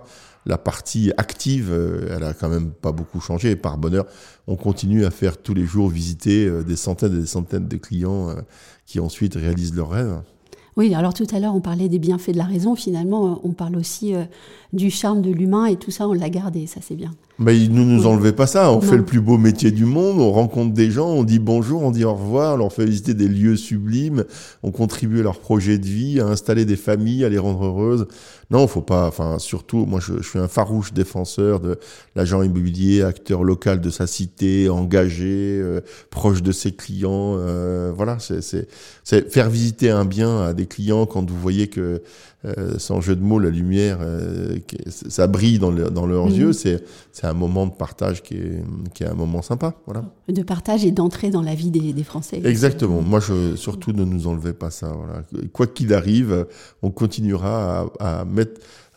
La 0.45 0.59
partie 0.59 1.11
active, 1.17 1.73
elle 2.11 2.23
a 2.23 2.35
quand 2.35 2.51
même 2.51 2.73
pas 2.73 2.93
beaucoup 2.93 3.19
changé. 3.19 3.53
Et 3.53 3.57
par 3.57 3.79
bonheur, 3.79 4.05
on 4.47 4.57
continue 4.57 5.07
à 5.07 5.11
faire 5.11 5.39
tous 5.39 5.55
les 5.55 5.65
jours 5.65 5.89
visiter 5.89 6.51
des 6.65 6.77
centaines 6.77 7.17
et 7.17 7.21
des 7.21 7.27
centaines 7.27 7.67
de 7.67 7.79
clients 7.79 8.37
qui 8.85 9.01
ensuite 9.01 9.37
réalisent 9.37 9.75
leurs 9.75 9.89
rêves. 9.89 10.21
Oui, 10.77 10.93
alors 10.93 11.15
tout 11.15 11.27
à 11.33 11.39
l'heure, 11.39 11.55
on 11.55 11.61
parlait 11.61 11.89
des 11.89 12.01
bienfaits 12.01 12.33
de 12.33 12.37
la 12.37 12.45
raison. 12.45 12.75
Finalement, 12.75 13.41
on 13.45 13.53
parle 13.53 13.77
aussi 13.77 14.15
euh, 14.15 14.25
du 14.73 14.91
charme 14.91 15.23
de 15.23 15.31
l'humain 15.31 15.67
et 15.67 15.77
tout 15.77 15.93
ça, 15.93 16.09
on 16.09 16.13
l'a 16.13 16.29
gardé. 16.29 16.67
Ça, 16.67 16.81
c'est 16.83 16.97
bien. 16.97 17.13
Mais 17.39 17.55
ne 17.69 17.85
nous 17.85 18.07
enlevez 18.07 18.33
pas 18.33 18.49
ça. 18.49 18.73
On 18.73 18.81
fait 18.81 18.97
le 18.97 19.05
plus 19.05 19.21
beau 19.21 19.39
métier 19.39 19.71
du 19.71 19.85
monde. 19.85 20.21
On 20.21 20.33
rencontre 20.33 20.75
des 20.75 20.91
gens, 20.91 21.09
on 21.09 21.23
dit 21.23 21.39
bonjour, 21.39 21.83
on 21.83 21.93
dit 21.93 22.05
au 22.05 22.15
revoir, 22.15 22.55
on 22.55 22.59
leur 22.59 22.73
fait 22.73 22.85
visiter 22.85 23.15
des 23.15 23.29
lieux 23.29 23.57
sublimes. 23.57 24.25
On 24.65 24.73
contribue 24.73 25.21
à 25.21 25.23
leur 25.23 25.39
projet 25.39 25.79
de 25.79 25.87
vie, 25.87 26.21
à 26.21 26.27
installer 26.27 26.65
des 26.65 26.77
familles, 26.77 27.25
à 27.25 27.29
les 27.29 27.39
rendre 27.39 27.65
heureuses. 27.65 28.07
Non, 28.51 28.67
faut 28.67 28.83
pas. 28.83 29.07
Enfin, 29.07 29.39
surtout, 29.39 29.87
moi, 29.87 30.01
je, 30.01 30.23
suis 30.23 30.39
un 30.39 30.49
farouche 30.49 30.93
défenseur 30.93 31.61
de 31.61 31.79
l'agent 32.15 32.43
immobilier, 32.43 33.03
acteur 33.03 33.45
local 33.45 33.81
de 33.81 33.91
sa 33.91 34.07
cité, 34.07 34.69
engagé, 34.69 35.59
euh, 35.61 35.81
proche 36.11 36.43
de 36.43 36.53
ses 36.53 36.73
clients. 36.73 37.37
Euh, 37.39 37.93
voilà, 37.95 38.19
c'est 38.19 38.69
faire 39.05 39.51
visiter 39.51 39.91
un 39.91 40.05
bien 40.05 40.43
à 40.43 40.55
des 40.55 40.67
clients 40.67 41.07
quand 41.07 41.29
vous 41.29 41.39
voyez 41.39 41.69
que 41.69 42.03
euh, 42.45 42.79
sans 42.79 43.01
jeu 43.01 43.17
de 43.17 43.23
mots, 43.23 43.39
la 43.39 43.49
lumière, 43.49 43.99
euh, 44.03 44.59
ça 44.91 45.27
brille 45.27 45.59
dans, 45.59 45.73
dans 45.73 46.07
leurs 46.07 46.27
mhm. 46.27 46.35
yeux. 46.35 46.53
C'est 46.53 46.83
un 47.23 47.33
moment 47.33 47.67
de 47.67 47.73
partage 47.73 48.23
qui 48.23 48.35
est, 48.35 48.63
qui 48.93 49.03
est 49.03 49.07
un 49.07 49.15
moment 49.15 49.41
sympa. 49.41 49.75
Voilà. 49.87 50.05
De 50.29 50.43
partage 50.43 50.85
et 50.85 50.91
d'entrée 50.91 51.31
dans 51.31 51.41
la 51.41 51.55
vie 51.55 51.71
des, 51.71 51.95
des 51.95 52.05
Français. 52.05 52.43
Exactement. 52.45 53.01
Moi, 53.01 53.21
je, 53.21 53.57
surtout, 53.57 53.93
ne 53.93 54.05
nous 54.05 54.27
enlevez 54.27 54.53
pas 54.53 54.71
ça. 54.71 54.89
Voilà. 54.89 55.23
Quoi 55.53 55.67
qu'il 55.67 55.95
arrive, 55.95 56.47
on 56.83 56.91
continuera 56.91 57.91
à, 57.99 58.21
à 58.21 58.25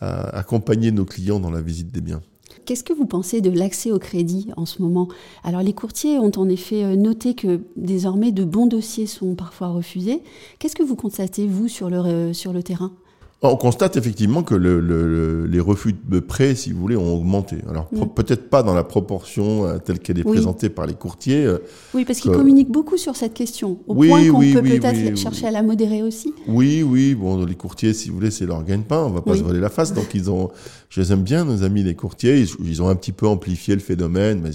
à 0.00 0.38
accompagner 0.38 0.90
nos 0.90 1.04
clients 1.04 1.40
dans 1.40 1.50
la 1.50 1.60
visite 1.60 1.90
des 1.90 2.00
biens. 2.00 2.20
Qu'est-ce 2.64 2.84
que 2.84 2.92
vous 2.92 3.06
pensez 3.06 3.40
de 3.40 3.50
l'accès 3.50 3.92
au 3.92 3.98
crédit 3.98 4.48
en 4.56 4.66
ce 4.66 4.82
moment? 4.82 5.08
Alors 5.42 5.62
les 5.62 5.72
courtiers 5.72 6.18
ont 6.18 6.32
en 6.36 6.48
effet 6.48 6.84
euh, 6.84 6.96
noté 6.96 7.34
que 7.34 7.60
désormais 7.76 8.30
de 8.30 8.44
bons 8.44 8.66
dossiers 8.66 9.06
sont 9.06 9.34
parfois 9.34 9.68
refusés. 9.68 10.22
Qu'est-ce 10.58 10.76
que 10.76 10.82
vous 10.82 10.96
constatez, 10.96 11.46
vous, 11.46 11.68
sur 11.68 11.88
le, 11.88 12.32
sur 12.34 12.52
le 12.52 12.62
terrain? 12.62 12.92
On 13.40 13.56
constate 13.56 13.96
effectivement 13.96 14.42
que 14.42 14.56
le, 14.56 15.46
les 15.46 15.60
refus 15.60 15.94
de 16.08 16.18
prêts, 16.18 16.56
si 16.56 16.72
vous 16.72 16.80
voulez, 16.80 16.96
ont 16.96 17.14
augmenté. 17.14 17.58
Alors 17.70 17.88
peut-être 17.88 18.50
pas 18.50 18.64
dans 18.64 18.74
la 18.74 18.82
proportion 18.82 19.64
euh, 19.64 19.78
telle 19.78 20.00
qu'elle 20.00 20.18
est 20.18 20.24
présentée 20.24 20.68
par 20.68 20.86
les 20.86 20.94
courtiers. 20.94 21.44
Euh, 21.44 21.58
oui, 21.94 22.04
parce 22.04 22.18
qu'ils 22.18 22.32
communiquent 22.32 22.70
beaucoup 22.70 22.96
sur 22.96 23.14
cette 23.14 23.34
question, 23.34 23.78
au 23.86 23.94
point 23.94 24.28
qu'on 24.28 24.40
peut 24.40 24.62
peut-être 24.62 25.16
chercher 25.16 25.46
à 25.46 25.50
la 25.52 25.62
modérer 25.62 26.02
aussi. 26.02 26.34
Oui, 26.48 26.82
oui. 26.82 27.14
Bon, 27.14 27.44
les 27.44 27.54
courtiers, 27.54 27.94
si 27.94 28.08
vous 28.08 28.16
voulez, 28.16 28.32
c'est 28.32 28.46
leur 28.46 28.64
gagne-pain. 28.64 29.04
On 29.04 29.10
va 29.10 29.22
pas 29.22 29.36
se 29.36 29.42
voler 29.42 29.60
la 29.60 29.70
face. 29.70 29.92
Donc 29.92 30.14
ils 30.14 30.30
ont, 30.30 30.50
je 30.88 31.00
les 31.00 31.12
aime 31.12 31.22
bien, 31.22 31.44
nos 31.44 31.62
amis 31.62 31.84
les 31.84 31.94
courtiers. 31.94 32.44
Ils, 32.64 32.82
ont 32.82 32.88
un 32.88 32.96
petit 32.96 33.12
peu 33.12 33.28
amplifié 33.28 33.74
le 33.74 33.80
phénomène, 33.80 34.40
mais 34.42 34.50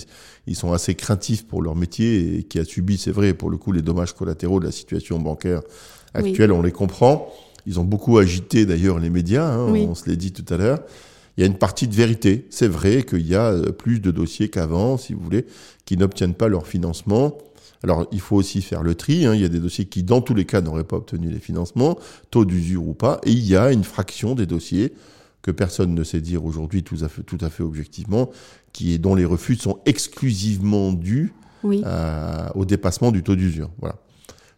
ils 0.46 0.58
sont 0.58 0.74
assez 0.74 0.96
craintifs 0.96 1.48
pour 1.48 1.62
leur 1.62 1.76
métier 1.76 2.38
et 2.38 2.44
qui 2.44 2.60
a 2.60 2.66
subi, 2.66 2.98
c'est 2.98 3.12
vrai, 3.12 3.34
pour 3.34 3.50
le 3.50 3.56
coup, 3.56 3.72
les 3.72 3.82
dommages 3.82 4.14
collatéraux 4.14 4.60
de 4.60 4.66
la 4.66 4.72
situation 4.74 5.20
bancaire 5.20 5.62
actuelle. 6.14 6.52
On 6.52 6.62
les 6.62 6.74
comprend. 6.74 7.30
Ils 7.66 7.80
ont 7.80 7.84
beaucoup 7.84 8.18
agité 8.18 8.66
d'ailleurs 8.66 9.00
les 9.00 9.10
médias, 9.10 9.48
hein, 9.48 9.68
on 9.72 9.96
se 9.96 10.10
l'est 10.10 10.18
dit 10.18 10.32
tout 10.34 10.52
à 10.54 10.58
l'heure. 10.58 10.80
Il 11.38 11.42
y 11.42 11.44
a 11.44 11.48
une 11.48 11.58
partie 11.58 11.88
de 11.88 11.96
vérité. 11.96 12.46
C'est 12.50 12.68
vrai 12.68 13.04
qu'il 13.04 13.26
y 13.26 13.36
a 13.36 13.52
euh, 13.52 13.72
plus 13.72 14.00
de 14.00 14.12
dossiers 14.12 14.50
qu'avant, 14.50 14.98
si 14.98 15.14
vous 15.14 15.22
voulez, 15.22 15.46
qui 15.86 15.98
n'obtiennent 15.98 16.36
pas 16.36 16.48
leur 16.48 16.68
financement. 16.68 17.38
Alors, 17.84 18.08
il 18.12 18.20
faut 18.20 18.36
aussi 18.36 18.62
faire 18.62 18.84
le 18.84 18.96
tri. 18.96 19.26
Hein. 19.26 19.34
Il 19.34 19.42
y 19.42 19.46
a 19.46 19.50
des 19.50 19.60
dossiers 19.60 19.86
qui, 19.86 20.04
dans 20.04 20.22
tous 20.22 20.36
les 20.36 20.46
cas, 20.46 20.62
n'auraient 20.62 20.84
pas 20.84 20.98
obtenu 20.98 21.30
les 21.30 21.40
financements, 21.40 21.98
taux 22.30 22.46
d'usure 22.46 22.88
ou 22.88 22.94
pas. 22.94 23.20
Et 23.24 23.32
il 23.32 23.46
y 23.46 23.56
a 23.56 23.72
une 23.72 23.84
fraction 23.84 24.36
des 24.36 24.46
dossiers 24.46 24.94
que 25.42 25.52
personne 25.52 25.94
ne 25.94 26.04
sait 26.04 26.22
dire 26.22 26.46
aujourd'hui 26.46 26.84
tout 26.84 26.98
à 27.02 27.10
fait, 27.10 27.24
tout 27.24 27.40
à 27.42 27.50
fait 27.50 27.64
objectivement, 27.64 28.30
qui 28.72 28.94
est, 28.94 28.98
dont 28.98 29.16
les 29.16 29.26
refus 29.26 29.56
sont 29.56 29.80
exclusivement 29.86 30.94
dus 30.94 31.34
au 31.64 32.66
dépassement 32.66 33.12
du 33.12 33.24
taux 33.24 33.36
d'usure. 33.36 33.70
Voilà. 33.80 33.96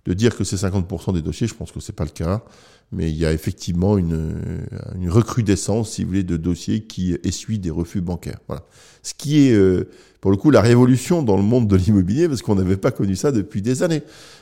De 0.06 0.14
dire 0.14 0.36
que 0.36 0.44
c'est 0.44 0.58
50% 0.58 1.14
des 1.14 1.24
dossiers, 1.24 1.48
je 1.48 1.56
pense 1.56 1.72
que 1.72 1.80
c'est 1.80 1.94
pas 1.94 2.04
le 2.04 2.12
cas 2.12 2.44
mais 2.92 3.10
il 3.10 3.18
y 3.18 3.26
a 3.26 3.34
effectivement 3.34 3.98
une, 3.98 4.34
une, 5.00 5.10
recrudescence, 5.10 5.92
si 5.92 6.04
vous 6.04 6.10
voulez, 6.10 6.24
de 6.24 6.38
dossiers 6.38 6.82
qui 6.82 7.18
essuient 7.24 7.60
des 7.60 7.72
refus 7.72 8.02
bancaires. 8.02 8.40
Voilà. 8.48 8.64
Ce 9.04 9.14
qui 9.14 9.48
est, 9.48 9.54
euh, 9.54 9.90
pour 10.22 10.32
le 10.32 10.38
coup, 10.38 10.50
la 10.50 10.62
révolution 10.62 11.22
dans 11.22 11.36
le 11.36 11.44
monde 11.44 11.68
de 11.68 11.76
l'immobilier, 11.76 12.28
parce 12.28 12.42
qu'on 12.42 12.56
n'avait 12.56 12.78
pas 12.78 12.92
connu 12.92 13.16
ça 13.16 13.32
depuis 13.32 13.62
des 13.62 13.84
années. 13.84 14.02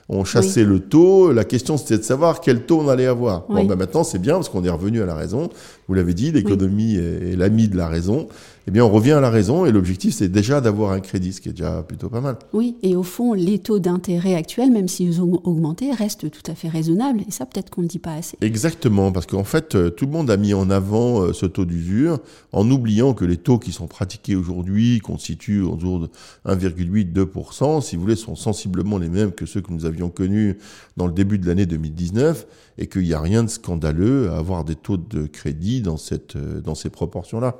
On 0.09 0.23
chassait 0.23 0.65
le 0.65 0.79
taux, 0.79 1.31
la 1.31 1.45
question 1.45 1.77
c'était 1.77 1.97
de 1.97 2.03
savoir 2.03 2.41
quel 2.41 2.65
taux 2.65 2.81
on 2.81 2.89
allait 2.89 3.05
avoir. 3.05 3.47
Bon, 3.47 3.63
ben 3.63 3.75
maintenant 3.75 4.03
c'est 4.03 4.19
bien, 4.19 4.35
parce 4.35 4.50
qu'on 4.50 4.63
est 4.63 4.69
revenu 4.69 5.01
à 5.01 5.05
la 5.05 5.15
raison. 5.15 5.50
Vous 5.88 5.93
l'avez 5.93 6.13
dit, 6.13 6.31
l'économie 6.31 6.95
est 6.95 7.38
l'ami 7.38 7.69
de 7.69 7.77
la 7.77 7.88
raison 7.88 8.27
eh 8.65 8.71
bien, 8.71 8.85
on 8.85 8.89
revient 8.89 9.12
à 9.12 9.19
la 9.19 9.29
raison 9.29 9.65
et 9.65 9.71
l'objectif, 9.73 10.13
c'est 10.13 10.29
déjà 10.29 10.62
d'avoir 10.62 10.91
un 10.91 11.01
crédit, 11.01 11.33
ce 11.33 11.41
qui 11.41 11.50
est 11.50 11.53
déjà 11.53 11.83
plutôt 11.83 12.09
pas 12.09 12.21
mal. 12.21 12.38
Oui, 12.53 12.77
et 12.81 12.95
au 12.95 13.03
fond, 13.03 13.33
les 13.33 13.59
taux 13.59 13.79
d'intérêt 13.79 14.35
actuels, 14.35 14.71
même 14.71 14.88
s'ils 14.88 15.21
ont 15.21 15.41
augmenté, 15.43 15.91
restent 15.91 16.31
tout 16.31 16.50
à 16.50 16.55
fait 16.55 16.69
raisonnables. 16.69 17.21
Et 17.27 17.31
ça, 17.31 17.45
peut-être 17.45 17.69
qu'on 17.69 17.81
ne 17.81 17.88
dit 17.88 18.00
pas 18.00 18.13
assez. 18.13 18.33
Exactement, 18.42 19.12
parce 19.12 19.25
qu'en 19.25 19.44
fait, 19.44 19.75
euh, 19.75 19.90
tout 19.90 20.06
le 20.06 20.12
monde 20.12 20.30
a 20.30 20.38
mis 20.38 20.54
en 20.54 20.70
avant 20.70 21.22
euh, 21.22 21.34
ce 21.34 21.46
taux 21.46 21.66
d'usure 21.66 22.20
en 22.52 22.70
oubliant 22.70 23.13
que 23.13 23.25
les 23.25 23.38
taux 23.38 23.60
qui 23.60 23.72
sont 23.72 23.88
pratiqués 23.88 24.36
aujourd'hui 24.36 25.00
constituent 25.00 25.62
autour 25.62 26.00
de 26.00 26.10
1,8-2%, 26.46 27.82
si 27.82 27.96
vous 27.96 28.02
voulez, 28.02 28.16
sont 28.16 28.36
sensiblement 28.36 28.98
les 28.98 29.10
mêmes 29.10 29.32
que 29.32 29.46
ceux 29.46 29.62
que 29.62 29.72
nous 29.72 29.86
avions 29.86 30.10
connus 30.10 30.58
dans 30.98 31.06
le 31.06 31.13
début 31.13 31.38
de 31.38 31.48
l'année 31.48 31.66
2019 31.66 32.48
et 32.80 32.88
qu'il 32.88 33.04
n'y 33.04 33.13
a 33.13 33.22
rien 33.22 33.44
de 33.44 33.50
scandaleux 33.50 34.30
à 34.32 34.38
avoir 34.38 34.66
des 34.66 34.75
taux 34.75 34.98
de 34.98 35.28
crédit 35.28 35.82
dans, 35.82 35.98
cette, 35.98 36.36
euh, 36.36 36.60
dans 36.60 36.75
ces 36.75 36.90
proportions-là. 36.90 37.58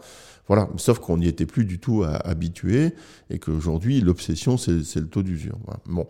Voilà, 0.48 0.68
sauf 0.77 1.00
qu'on 1.00 1.18
n'y 1.18 1.27
était 1.27 1.46
plus 1.46 1.63
du 1.63 1.80
tout 1.80 2.03
habitué 2.03 2.92
et 3.30 3.39
qu'aujourd'hui, 3.39 4.01
l'obsession, 4.01 4.58
c'est 4.58 4.98
le 4.98 5.08
taux 5.08 5.24
d'usure. 5.24 5.58
Bon. 5.86 6.06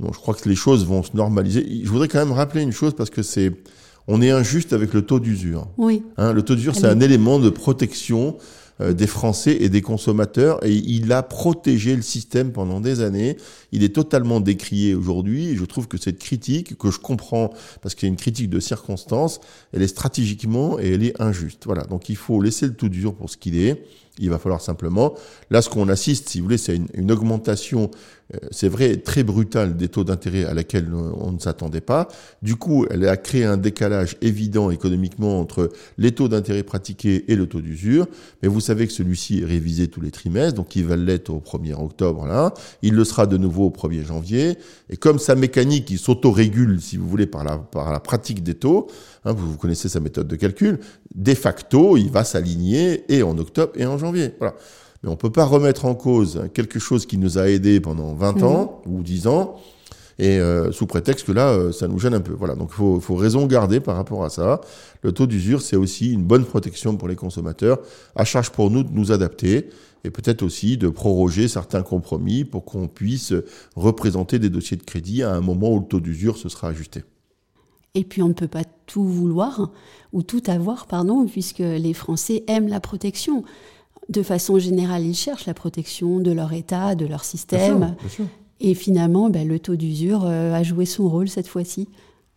je 0.00 0.18
crois 0.18 0.34
que 0.34 0.48
les 0.48 0.56
choses 0.56 0.84
vont 0.84 1.04
se 1.04 1.16
normaliser. 1.16 1.64
Je 1.84 1.88
voudrais 1.88 2.08
quand 2.08 2.18
même 2.18 2.32
rappeler 2.32 2.62
une 2.62 2.72
chose 2.72 2.94
parce 2.94 3.10
que 3.10 3.22
c'est, 3.22 3.52
on 4.08 4.22
est 4.22 4.30
injuste 4.30 4.72
avec 4.72 4.92
le 4.94 5.02
taux 5.02 5.20
d'usure. 5.20 5.66
Oui. 5.78 6.02
Hein, 6.16 6.32
le 6.32 6.42
taux 6.42 6.54
d'usure, 6.54 6.74
c'est 6.74 6.86
un 6.86 7.00
élément 7.00 7.38
de 7.38 7.50
protection 7.50 8.36
des 8.80 9.06
Français 9.06 9.56
et 9.60 9.68
des 9.68 9.82
consommateurs 9.82 10.64
et 10.64 10.72
il 10.72 11.12
a 11.12 11.22
protégé 11.22 11.94
le 11.94 12.02
système 12.02 12.52
pendant 12.52 12.80
des 12.80 13.02
années. 13.02 13.36
Il 13.72 13.84
est 13.84 13.94
totalement 13.94 14.40
décrié 14.40 14.94
aujourd'hui 14.94 15.50
je 15.56 15.64
trouve 15.64 15.88
que 15.88 15.98
cette 15.98 16.18
critique, 16.18 16.76
que 16.78 16.90
je 16.90 16.98
comprends 16.98 17.52
parce 17.82 17.94
qu'il 17.94 18.08
y 18.08 18.10
a 18.10 18.12
une 18.12 18.16
critique 18.16 18.50
de 18.50 18.60
circonstance, 18.60 19.40
elle 19.72 19.82
est 19.82 19.88
stratégiquement 19.88 20.78
et 20.78 20.94
elle 20.94 21.04
est 21.04 21.20
injuste. 21.20 21.64
Voilà, 21.66 21.84
donc 21.84 22.08
il 22.08 22.16
faut 22.16 22.40
laisser 22.40 22.66
le 22.66 22.74
tout 22.74 22.88
dur 22.88 23.14
pour 23.14 23.30
ce 23.30 23.36
qu'il 23.36 23.56
est. 23.56 23.84
Il 24.18 24.28
va 24.28 24.38
falloir 24.38 24.60
simplement, 24.60 25.14
là 25.50 25.62
ce 25.62 25.70
qu'on 25.70 25.88
assiste, 25.88 26.28
si 26.28 26.40
vous 26.40 26.44
voulez, 26.44 26.58
c'est 26.58 26.78
une, 26.92 27.10
augmentation 27.10 27.90
euh, 28.34 28.38
c'est 28.50 28.68
vrai, 28.68 28.96
très 28.96 29.22
brutale 29.22 29.76
des 29.76 29.88
taux 29.88 30.04
d'intérêt 30.04 30.44
à 30.44 30.52
laquelle 30.52 30.92
on 30.92 31.32
ne 31.32 31.38
s'attendait 31.38 31.80
pas. 31.80 32.06
Du 32.42 32.56
coup, 32.56 32.86
elle 32.90 33.08
a 33.08 33.16
créé 33.16 33.44
un 33.44 33.56
décalage 33.56 34.16
évident 34.20 34.70
économiquement 34.70 35.40
entre 35.40 35.70
les 35.96 36.12
taux 36.12 36.28
d'intérêt 36.28 36.64
pratiqués 36.64 37.24
et 37.28 37.36
le 37.36 37.46
taux 37.46 37.62
d'usure. 37.62 38.06
Mais 38.42 38.48
vous 38.48 38.60
que 38.74 38.92
celui-ci 38.92 39.40
est 39.40 39.44
révisé 39.44 39.88
tous 39.88 40.00
les 40.00 40.10
trimestres, 40.10 40.54
donc 40.54 40.76
il 40.76 40.84
va 40.84 40.96
l'être 40.96 41.30
au 41.30 41.40
1er 41.40 41.74
octobre 41.74 42.26
là. 42.26 42.54
Il 42.82 42.94
le 42.94 43.04
sera 43.04 43.26
de 43.26 43.36
nouveau 43.36 43.66
au 43.66 43.70
1er 43.70 44.04
janvier. 44.04 44.56
Et 44.88 44.96
comme 44.96 45.18
sa 45.18 45.34
mécanique, 45.34 45.90
il 45.90 45.98
s'autorégule, 45.98 46.80
si 46.80 46.96
vous 46.96 47.08
voulez, 47.08 47.26
par 47.26 47.44
la, 47.44 47.58
par 47.58 47.92
la 47.92 48.00
pratique 48.00 48.42
des 48.42 48.54
taux, 48.54 48.88
hein, 49.24 49.32
vous, 49.32 49.52
vous 49.52 49.56
connaissez 49.56 49.88
sa 49.88 50.00
méthode 50.00 50.28
de 50.28 50.36
calcul, 50.36 50.80
de 51.14 51.34
facto, 51.34 51.96
il 51.96 52.10
va 52.10 52.24
s'aligner 52.24 53.04
et 53.12 53.22
en 53.22 53.36
octobre 53.38 53.72
et 53.76 53.86
en 53.86 53.98
janvier. 53.98 54.34
Voilà. 54.38 54.54
Mais 55.02 55.08
on 55.08 55.12
ne 55.12 55.18
peut 55.18 55.32
pas 55.32 55.44
remettre 55.44 55.86
en 55.86 55.94
cause 55.94 56.42
quelque 56.52 56.78
chose 56.78 57.06
qui 57.06 57.16
nous 57.16 57.38
a 57.38 57.48
aidés 57.48 57.80
pendant 57.80 58.14
20 58.14 58.36
mhm. 58.36 58.44
ans 58.44 58.82
ou 58.86 59.02
10 59.02 59.26
ans, 59.28 59.56
et 60.20 60.38
euh, 60.38 60.70
sous 60.70 60.86
prétexte 60.86 61.26
que 61.26 61.32
là, 61.32 61.48
euh, 61.48 61.72
ça 61.72 61.88
nous 61.88 61.98
gêne 61.98 62.12
un 62.12 62.20
peu. 62.20 62.34
Voilà, 62.34 62.54
donc 62.54 62.68
il 62.72 62.76
faut, 62.76 63.00
faut, 63.00 63.14
raison 63.14 63.46
garder 63.46 63.80
par 63.80 63.96
rapport 63.96 64.22
à 64.22 64.28
ça. 64.28 64.60
Le 65.00 65.12
taux 65.12 65.26
d'usure, 65.26 65.62
c'est 65.62 65.76
aussi 65.76 66.12
une 66.12 66.24
bonne 66.24 66.44
protection 66.44 66.94
pour 66.96 67.08
les 67.08 67.16
consommateurs, 67.16 67.78
à 68.14 68.26
charge 68.26 68.50
pour 68.50 68.70
nous 68.70 68.82
de 68.82 68.92
nous 68.92 69.12
adapter, 69.12 69.70
et 70.04 70.10
peut-être 70.10 70.42
aussi 70.42 70.76
de 70.76 70.90
proroger 70.90 71.48
certains 71.48 71.82
compromis 71.82 72.44
pour 72.44 72.66
qu'on 72.66 72.86
puisse 72.86 73.32
représenter 73.76 74.38
des 74.38 74.50
dossiers 74.50 74.76
de 74.76 74.82
crédit 74.82 75.22
à 75.22 75.32
un 75.32 75.40
moment 75.40 75.72
où 75.72 75.80
le 75.80 75.86
taux 75.86 76.00
d'usure 76.00 76.36
se 76.36 76.50
sera 76.50 76.68
ajusté. 76.68 77.02
Et 77.94 78.04
puis 78.04 78.22
on 78.22 78.28
ne 78.28 78.34
peut 78.34 78.46
pas 78.46 78.64
tout 78.84 79.04
vouloir, 79.04 79.70
ou 80.12 80.22
tout 80.22 80.42
avoir, 80.48 80.86
pardon, 80.86 81.24
puisque 81.24 81.60
les 81.60 81.94
Français 81.94 82.44
aiment 82.46 82.68
la 82.68 82.80
protection 82.80 83.42
de 84.10 84.22
façon 84.22 84.58
générale, 84.58 85.06
ils 85.06 85.14
cherchent 85.14 85.46
la 85.46 85.54
protection 85.54 86.20
de 86.20 86.30
leur 86.30 86.52
État, 86.52 86.94
de 86.94 87.06
leur 87.06 87.24
système. 87.24 87.96
Et 88.60 88.74
finalement, 88.74 89.30
ben, 89.30 89.48
le 89.48 89.58
taux 89.58 89.76
d'usure 89.76 90.24
euh, 90.26 90.52
a 90.52 90.62
joué 90.62 90.84
son 90.84 91.08
rôle 91.08 91.28
cette 91.28 91.48
fois-ci. 91.48 91.88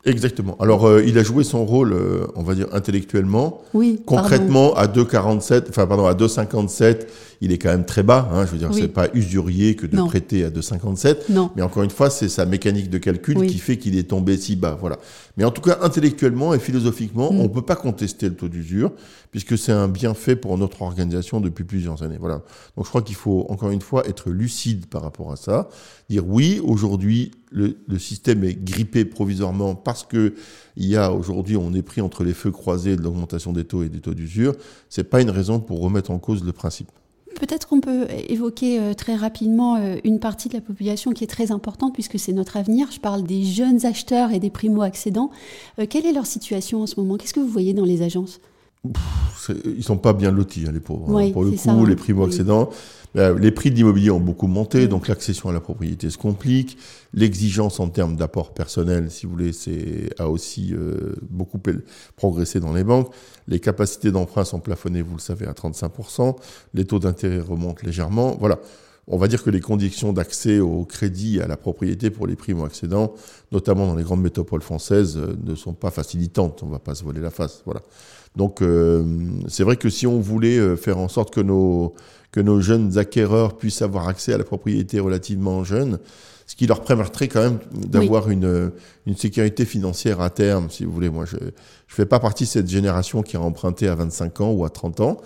Exactement. 0.05 0.57
Alors, 0.59 0.85
euh, 0.85 1.01
il 1.05 1.17
a 1.17 1.23
joué 1.23 1.45
son 1.45 1.65
rôle, 1.65 1.93
euh, 1.93 2.27
on 2.35 2.43
va 2.43 2.55
dire 2.55 2.67
intellectuellement. 2.73 3.61
Oui. 3.73 4.01
Concrètement, 4.05 4.73
à 4.75 4.87
2,47, 4.87 5.69
enfin 5.69 5.87
pardon, 5.87 6.05
à 6.05 6.13
2,57, 6.13 7.07
il 7.39 7.53
est 7.53 7.57
quand 7.57 7.69
même 7.69 7.85
très 7.85 8.03
bas. 8.03 8.29
Hein, 8.33 8.45
je 8.45 8.51
veux 8.51 8.57
dire, 8.57 8.69
c'est 8.73 8.89
pas 8.89 9.07
usurier 9.13 9.75
que 9.75 9.85
de 9.85 9.97
prêter 10.01 10.43
à 10.43 10.49
2,57. 10.49 11.31
Non. 11.31 11.51
Mais 11.55 11.61
encore 11.61 11.83
une 11.83 11.89
fois, 11.89 12.09
c'est 12.09 12.27
sa 12.27 12.45
mécanique 12.45 12.89
de 12.89 12.97
calcul 12.97 13.47
qui 13.47 13.57
fait 13.59 13.77
qu'il 13.77 13.97
est 13.97 14.09
tombé 14.09 14.35
si 14.35 14.57
bas. 14.57 14.77
Voilà. 14.79 14.97
Mais 15.37 15.45
en 15.45 15.51
tout 15.51 15.61
cas, 15.61 15.77
intellectuellement 15.81 16.53
et 16.53 16.59
philosophiquement, 16.59 17.31
mm. 17.31 17.39
on 17.39 17.47
peut 17.47 17.61
pas 17.61 17.75
contester 17.77 18.27
le 18.27 18.35
taux 18.35 18.49
d'usure 18.49 18.91
puisque 19.31 19.57
c'est 19.57 19.71
un 19.71 19.87
bienfait 19.87 20.35
pour 20.35 20.57
notre 20.57 20.81
organisation 20.81 21.39
depuis 21.39 21.63
plusieurs 21.63 22.03
années. 22.03 22.17
Voilà. 22.19 22.41
Donc, 22.75 22.85
je 22.85 22.89
crois 22.89 23.01
qu'il 23.01 23.15
faut 23.15 23.45
encore 23.49 23.71
une 23.71 23.81
fois 23.81 24.07
être 24.07 24.29
lucide 24.29 24.85
par 24.85 25.01
rapport 25.01 25.31
à 25.31 25.37
ça. 25.37 25.69
Dire 26.09 26.27
oui, 26.27 26.61
aujourd'hui, 26.63 27.31
le, 27.53 27.77
le 27.87 27.99
système 27.99 28.43
est 28.43 28.55
grippé 28.55 29.05
provisoirement 29.05 29.75
parce 29.75 30.03
que 30.03 30.33
il 30.75 30.87
y 30.87 30.97
a 30.97 31.13
aujourd'hui, 31.13 31.55
on 31.55 31.73
est 31.73 31.81
pris 31.83 32.01
entre 32.01 32.23
les 32.23 32.33
feux 32.33 32.51
croisés 32.51 32.95
de 32.95 33.01
l'augmentation 33.01 33.53
des 33.53 33.63
taux 33.63 33.83
et 33.83 33.89
des 33.89 33.99
taux 33.99 34.13
d'usure. 34.13 34.53
C'est 34.89 35.03
pas 35.03 35.21
une 35.21 35.29
raison 35.29 35.59
pour 35.59 35.81
remettre 35.81 36.11
en 36.11 36.19
cause 36.19 36.43
le 36.43 36.51
principe. 36.51 36.89
Peut-être 37.39 37.67
qu'on 37.67 37.81
peut 37.81 38.05
évoquer 38.29 38.79
euh, 38.79 38.93
très 38.93 39.15
rapidement 39.15 39.75
euh, 39.75 39.97
une 40.03 40.19
partie 40.19 40.49
de 40.49 40.53
la 40.53 40.61
population 40.61 41.11
qui 41.11 41.23
est 41.23 41.27
très 41.27 41.51
importante 41.51 41.93
puisque 41.93 42.19
c'est 42.19 42.33
notre 42.33 42.57
avenir. 42.57 42.91
Je 42.91 42.99
parle 42.99 43.23
des 43.23 43.43
jeunes 43.43 43.85
acheteurs 43.85 44.31
et 44.31 44.39
des 44.39 44.49
primo-accédants. 44.49 45.31
Euh, 45.79 45.85
quelle 45.89 46.05
est 46.05 46.13
leur 46.13 46.25
situation 46.25 46.83
en 46.83 46.87
ce 46.87 46.99
moment? 46.99 47.17
Qu'est-ce 47.17 47.33
que 47.33 47.39
vous 47.39 47.47
voyez 47.47 47.73
dans 47.73 47.85
les 47.85 48.01
agences? 48.01 48.39
Ils 49.65 49.83
sont 49.83 49.97
pas 49.97 50.13
bien 50.13 50.31
lotis, 50.31 50.65
hein, 50.67 50.71
les 50.73 50.79
pauvres. 50.79 51.17
Hein. 51.17 51.31
Pour 51.31 51.43
le 51.43 51.51
coup, 51.51 51.85
les 51.85 51.95
primo-accédants. 51.95 52.69
Les 53.15 53.51
prix 53.51 53.69
de 53.69 53.75
l'immobilier 53.75 54.09
ont 54.09 54.19
beaucoup 54.19 54.47
monté, 54.47 54.87
donc 54.87 55.07
l'accession 55.07 55.49
à 55.49 55.53
la 55.53 55.59
propriété 55.59 56.09
se 56.09 56.17
complique. 56.17 56.77
L'exigence 57.13 57.79
en 57.79 57.89
termes 57.89 58.15
d'apport 58.15 58.53
personnel, 58.53 59.11
si 59.11 59.25
vous 59.25 59.33
voulez, 59.33 59.53
c'est 59.53 60.09
a 60.19 60.29
aussi 60.29 60.73
euh, 60.73 61.15
beaucoup 61.29 61.59
progressé 62.15 62.59
dans 62.59 62.73
les 62.73 62.83
banques. 62.83 63.13
Les 63.47 63.59
capacités 63.59 64.11
d'emprunt 64.11 64.45
sont 64.45 64.59
plafonnées, 64.59 65.03
vous 65.03 65.15
le 65.15 65.21
savez, 65.21 65.45
à 65.45 65.51
35%. 65.51 66.35
Les 66.73 66.85
taux 66.85 66.99
d'intérêt 66.99 67.39
remontent 67.39 67.85
légèrement. 67.85 68.35
Voilà. 68.39 68.59
On 69.07 69.17
va 69.17 69.27
dire 69.27 69.43
que 69.43 69.49
les 69.49 69.59
conditions 69.59 70.13
d'accès 70.13 70.59
au 70.59 70.85
crédit 70.85 71.41
à 71.41 71.47
la 71.47 71.57
propriété 71.57 72.09
pour 72.09 72.25
les 72.25 72.35
primo-accédants, 72.35 73.13
notamment 73.51 73.85
dans 73.85 73.95
les 73.95 74.03
grandes 74.03 74.21
métropoles 74.21 74.61
françaises, 74.61 75.17
euh, 75.17 75.35
ne 75.43 75.55
sont 75.55 75.73
pas 75.73 75.91
facilitantes. 75.91 76.63
On 76.63 76.67
va 76.67 76.79
pas 76.79 76.95
se 76.95 77.03
voler 77.03 77.21
la 77.21 77.31
face. 77.31 77.61
Voilà. 77.65 77.81
Donc, 78.35 78.63
c'est 79.47 79.63
vrai 79.63 79.75
que 79.75 79.91
si 79.91 80.07
on 80.07 80.19
voulait 80.19 80.75
faire 80.75 80.97
en 80.97 81.07
sorte 81.07 81.31
que 81.31 81.39
nos 81.39 81.93
que 82.31 82.41
nos 82.41 82.59
jeunes 82.59 82.97
acquéreurs 82.97 83.55
puissent 83.57 83.83
avoir 83.83 84.07
accès 84.07 84.33
à 84.33 84.39
la 84.39 84.43
propriété 84.43 84.99
relativement 84.99 85.63
jeune, 85.63 85.99
ce 86.47 86.55
qui 86.55 86.67
leur 86.67 86.83
permettrait 86.83 87.27
quand 87.27 87.41
même 87.41 87.59
d'avoir 87.73 88.29
une, 88.29 88.71
une 89.05 89.15
sécurité 89.15 89.65
financière 89.65 90.19
à 90.19 90.29
terme, 90.29 90.69
si 90.69 90.83
vous 90.83 90.91
voulez. 90.91 91.09
Moi, 91.09 91.25
je 91.25 91.37
ne 91.37 91.51
fais 91.87 92.05
pas 92.05 92.19
partie 92.19 92.43
de 92.43 92.49
cette 92.49 92.67
génération 92.67 93.21
qui 93.21 93.37
a 93.37 93.41
emprunté 93.41 93.87
à 93.87 93.95
25 93.95 94.41
ans 94.41 94.51
ou 94.51 94.65
à 94.65 94.69
30 94.69 94.99
ans. 95.01 95.17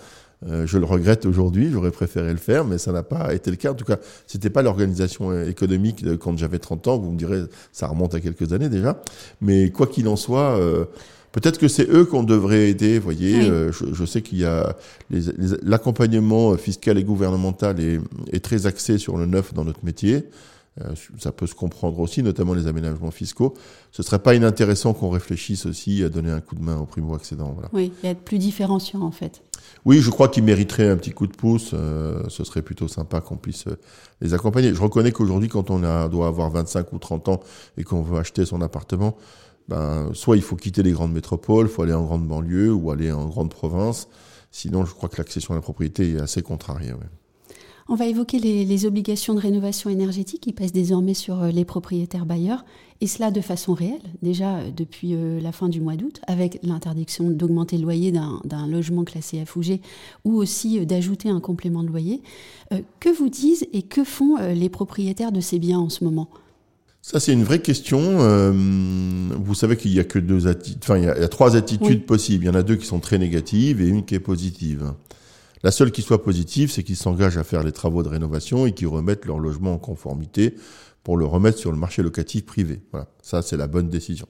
Euh, 0.46 0.66
je 0.66 0.78
le 0.78 0.84
regrette 0.84 1.26
aujourd'hui, 1.26 1.70
j'aurais 1.70 1.90
préféré 1.90 2.30
le 2.30 2.38
faire, 2.38 2.64
mais 2.64 2.78
ça 2.78 2.92
n'a 2.92 3.02
pas 3.02 3.34
été 3.34 3.50
le 3.50 3.56
cas. 3.56 3.72
En 3.72 3.74
tout 3.74 3.84
cas, 3.84 3.96
c'était 4.26 4.50
pas 4.50 4.62
l'organisation 4.62 5.42
économique 5.42 6.04
quand 6.18 6.36
j'avais 6.38 6.58
30 6.58 6.86
ans. 6.88 6.98
Vous 6.98 7.10
me 7.10 7.18
direz, 7.18 7.42
ça 7.72 7.88
remonte 7.88 8.14
à 8.14 8.20
quelques 8.20 8.52
années 8.52 8.68
déjà. 8.68 9.02
Mais 9.40 9.70
quoi 9.70 9.86
qu'il 9.86 10.06
en 10.08 10.16
soit, 10.16 10.58
euh, 10.58 10.84
Peut-être 11.32 11.58
que 11.58 11.68
c'est 11.68 11.88
eux 11.90 12.06
qu'on 12.06 12.22
devrait 12.22 12.70
aider. 12.70 12.98
Vous 12.98 13.04
voyez, 13.04 13.48
euh, 13.50 13.70
je, 13.70 14.04
sais 14.06 14.22
qu'il 14.22 14.38
y 14.38 14.44
a 14.46 14.74
l'accompagnement 15.62 16.56
fiscal 16.56 16.96
et 16.96 17.04
gouvernemental 17.04 17.78
est, 17.80 18.00
est, 18.32 18.40
très 18.40 18.66
axé 18.66 18.96
sur 18.96 19.18
le 19.18 19.26
neuf 19.26 19.52
dans 19.52 19.64
notre 19.64 19.84
métier. 19.84 20.24
Euh, 20.84 20.94
ça 21.18 21.32
peut 21.32 21.46
se 21.46 21.54
comprendre 21.54 21.98
aussi, 21.98 22.22
notamment 22.22 22.54
les 22.54 22.66
aménagements 22.66 23.10
fiscaux. 23.10 23.54
Ce 23.90 24.02
serait 24.02 24.18
pas 24.18 24.34
inintéressant 24.34 24.92
qu'on 24.94 25.10
réfléchisse 25.10 25.66
aussi 25.66 26.02
à 26.04 26.08
donner 26.08 26.30
un 26.30 26.40
coup 26.40 26.54
de 26.54 26.62
main 26.62 26.76
aux 26.76 26.86
primo-accédants. 26.86 27.52
Voilà. 27.52 27.68
Oui, 27.72 27.92
et 28.02 28.08
être 28.08 28.20
plus 28.20 28.38
différenciant 28.38 29.02
en 29.02 29.10
fait. 29.10 29.42
Oui, 29.84 30.00
je 30.00 30.10
crois 30.10 30.28
qu'ils 30.28 30.44
mériteraient 30.44 30.88
un 30.88 30.96
petit 30.96 31.12
coup 31.12 31.26
de 31.26 31.36
pouce. 31.36 31.72
Euh, 31.74 32.22
ce 32.28 32.44
serait 32.44 32.62
plutôt 32.62 32.88
sympa 32.88 33.20
qu'on 33.20 33.36
puisse 33.36 33.64
les 34.20 34.34
accompagner. 34.34 34.74
Je 34.74 34.80
reconnais 34.80 35.12
qu'aujourd'hui, 35.12 35.48
quand 35.48 35.70
on 35.70 35.82
a, 35.82 36.08
doit 36.08 36.26
avoir 36.26 36.50
25 36.50 36.92
ou 36.92 36.98
30 36.98 37.28
ans 37.28 37.40
et 37.76 37.84
qu'on 37.84 38.02
veut 38.02 38.18
acheter 38.18 38.44
son 38.44 38.60
appartement, 38.60 39.16
ben, 39.68 40.10
soit 40.14 40.36
il 40.36 40.42
faut 40.42 40.56
quitter 40.56 40.82
les 40.82 40.92
grandes 40.92 41.12
métropoles, 41.12 41.66
il 41.66 41.72
faut 41.72 41.82
aller 41.82 41.92
en 41.92 42.04
grande 42.04 42.26
banlieue 42.26 42.72
ou 42.72 42.90
aller 42.90 43.12
en 43.12 43.26
grande 43.26 43.50
province. 43.50 44.08
Sinon, 44.50 44.84
je 44.86 44.94
crois 44.94 45.08
que 45.08 45.18
l'accession 45.18 45.52
à 45.52 45.56
la 45.56 45.60
propriété 45.60 46.12
est 46.12 46.20
assez 46.20 46.40
contrariée. 46.40 46.92
On 47.90 47.94
va 47.94 48.06
évoquer 48.06 48.38
les, 48.38 48.86
obligations 48.86 49.34
de 49.34 49.40
rénovation 49.40 49.88
énergétique 49.88 50.42
qui 50.42 50.52
pèsent 50.52 50.72
désormais 50.72 51.14
sur 51.14 51.42
euh, 51.42 51.50
les 51.50 51.64
propriétaires 51.64 52.26
bailleurs, 52.26 52.64
et 53.00 53.06
cela 53.06 53.30
de 53.30 53.40
façon 53.40 53.72
réelle, 53.72 54.02
déjà 54.20 54.58
euh, 54.58 54.70
depuis 54.70 55.14
euh, 55.14 55.40
la 55.40 55.52
fin 55.52 55.70
du 55.70 55.80
mois 55.80 55.96
d'août, 55.96 56.20
avec 56.26 56.58
l'interdiction 56.62 57.30
d'augmenter 57.30 57.78
le 57.78 57.84
loyer 57.84 58.12
d'un 58.12 58.66
logement 58.66 59.04
classé 59.04 59.42
F 59.44 59.56
ou 59.56 59.62
G, 59.62 59.80
ou 60.24 60.36
aussi 60.36 60.84
d'ajouter 60.84 61.30
un 61.30 61.40
complément 61.40 61.82
de 61.82 61.88
loyer. 61.88 62.22
que 63.00 63.08
vous 63.08 63.30
disent 63.30 63.66
et 63.72 63.82
que 63.82 64.04
font 64.04 64.36
les 64.36 64.68
propriétaires 64.68 65.32
de 65.32 65.40
ces 65.40 65.58
biens 65.58 65.78
en 65.78 65.88
ce 65.88 66.04
moment? 66.04 66.28
Ça, 67.10 67.20
c'est 67.20 67.32
une 67.32 67.44
vraie 67.44 67.62
question. 67.62 68.00
Euh, 68.20 68.52
vous 68.52 69.54
savez 69.54 69.78
qu'il 69.78 69.94
y 69.94 69.98
a 69.98 70.04
que 70.04 70.18
deux 70.18 70.46
attitudes, 70.46 70.82
enfin, 70.82 70.98
il 70.98 71.04
y, 71.04 71.08
a, 71.08 71.28
trois 71.28 71.56
attitudes 71.56 72.04
possibles. 72.04 72.44
Il 72.44 72.48
y 72.48 72.50
en 72.50 72.54
a 72.54 72.62
deux 72.62 72.76
qui 72.76 72.84
sont 72.84 73.00
très 73.00 73.16
négatives 73.16 73.80
et 73.80 73.88
une 73.88 74.04
qui 74.04 74.14
est 74.14 74.20
positive. 74.20 74.92
La 75.62 75.70
seule 75.70 75.90
qui 75.90 76.02
soit 76.02 76.22
positive, 76.22 76.70
c'est 76.70 76.82
qu'ils 76.82 76.96
s'engagent 76.96 77.38
à 77.38 77.44
faire 77.44 77.62
les 77.62 77.72
travaux 77.72 78.02
de 78.02 78.08
rénovation 78.08 78.66
et 78.66 78.72
qu'ils 78.72 78.86
remettent 78.86 79.26
leur 79.26 79.38
logement 79.38 79.74
en 79.74 79.78
conformité 79.78 80.54
pour 81.02 81.16
le 81.16 81.24
remettre 81.24 81.58
sur 81.58 81.72
le 81.72 81.78
marché 81.78 82.02
locatif 82.02 82.44
privé. 82.44 82.80
Voilà. 82.92 83.08
Ça, 83.22 83.42
c'est 83.42 83.56
la 83.56 83.66
bonne 83.66 83.88
décision. 83.88 84.26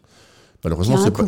Malheureusement, 0.64 0.96
c'est 0.96 1.10
pas 1.10 1.24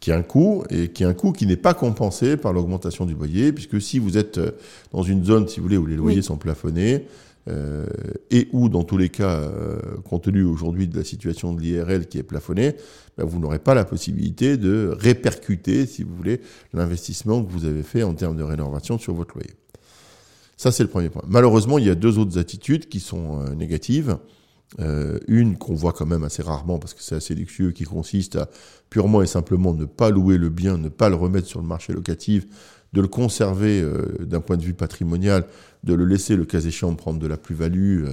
qui 0.00 0.12
a 0.12 0.16
un 0.16 0.22
coût 0.22 0.64
et 0.70 0.88
qui 0.88 1.04
a 1.04 1.08
un 1.08 1.14
coût 1.14 1.32
qui 1.32 1.46
n'est 1.46 1.56
pas 1.56 1.74
compensé 1.74 2.36
par 2.36 2.52
l'augmentation 2.52 3.04
du 3.04 3.14
loyer, 3.14 3.52
puisque 3.52 3.80
si 3.80 3.98
vous 3.98 4.16
êtes 4.16 4.38
euh, 4.38 4.52
dans 4.92 5.02
une 5.02 5.24
zone, 5.24 5.48
si 5.48 5.58
vous 5.58 5.64
voulez, 5.64 5.76
où 5.76 5.86
les 5.86 5.96
loyers 5.96 6.22
sont 6.22 6.36
plafonnés, 6.36 7.06
euh, 7.48 7.86
et 8.30 8.48
ou 8.52 8.68
dans 8.68 8.84
tous 8.84 8.98
les 8.98 9.08
cas, 9.08 9.40
euh, 9.40 9.78
compte 10.04 10.24
tenu 10.24 10.42
aujourd'hui 10.42 10.86
de 10.86 10.96
la 10.96 11.04
situation 11.04 11.54
de 11.54 11.60
l'IRL 11.60 12.06
qui 12.06 12.18
est 12.18 12.22
plafonnée, 12.22 12.74
ben, 13.16 13.24
vous 13.24 13.38
n'aurez 13.38 13.58
pas 13.58 13.74
la 13.74 13.84
possibilité 13.84 14.56
de 14.56 14.94
répercuter, 14.98 15.86
si 15.86 16.02
vous 16.02 16.14
voulez, 16.14 16.40
l'investissement 16.74 17.42
que 17.42 17.50
vous 17.50 17.64
avez 17.64 17.82
fait 17.82 18.02
en 18.02 18.14
termes 18.14 18.36
de 18.36 18.42
rénovation 18.42 18.98
sur 18.98 19.14
votre 19.14 19.34
loyer. 19.34 19.52
Ça, 20.56 20.72
c'est 20.72 20.82
le 20.82 20.88
premier 20.88 21.08
point. 21.08 21.22
Malheureusement, 21.26 21.78
il 21.78 21.86
y 21.86 21.90
a 21.90 21.94
deux 21.94 22.18
autres 22.18 22.38
attitudes 22.38 22.88
qui 22.88 23.00
sont 23.00 23.40
euh, 23.40 23.54
négatives. 23.54 24.18
une 25.28 25.56
qu'on 25.56 25.74
voit 25.74 25.94
quand 25.94 26.04
même 26.04 26.24
assez 26.24 26.42
rarement 26.42 26.78
parce 26.78 26.92
que 26.92 27.02
c'est 27.02 27.14
assez 27.14 27.34
luxueux, 27.34 27.70
qui 27.70 27.84
consiste 27.84 28.36
à 28.36 28.50
purement 28.90 29.22
et 29.22 29.26
simplement 29.26 29.72
ne 29.72 29.86
pas 29.86 30.10
louer 30.10 30.36
le 30.36 30.50
bien, 30.50 30.76
ne 30.76 30.90
pas 30.90 31.08
le 31.08 31.14
remettre 31.14 31.46
sur 31.46 31.62
le 31.62 31.66
marché 31.66 31.94
locatif, 31.94 32.46
de 32.92 33.00
le 33.00 33.08
conserver 33.08 33.84
d'un 34.20 34.40
point 34.40 34.56
de 34.56 34.62
vue 34.62 34.74
patrimonial, 34.74 35.44
de 35.84 35.94
le 35.94 36.06
laisser 36.06 36.36
le 36.36 36.44
cas 36.44 36.60
échéant 36.60 36.94
prendre 36.94 37.18
de 37.18 37.26
la 37.26 37.36
plus-value 37.36 38.06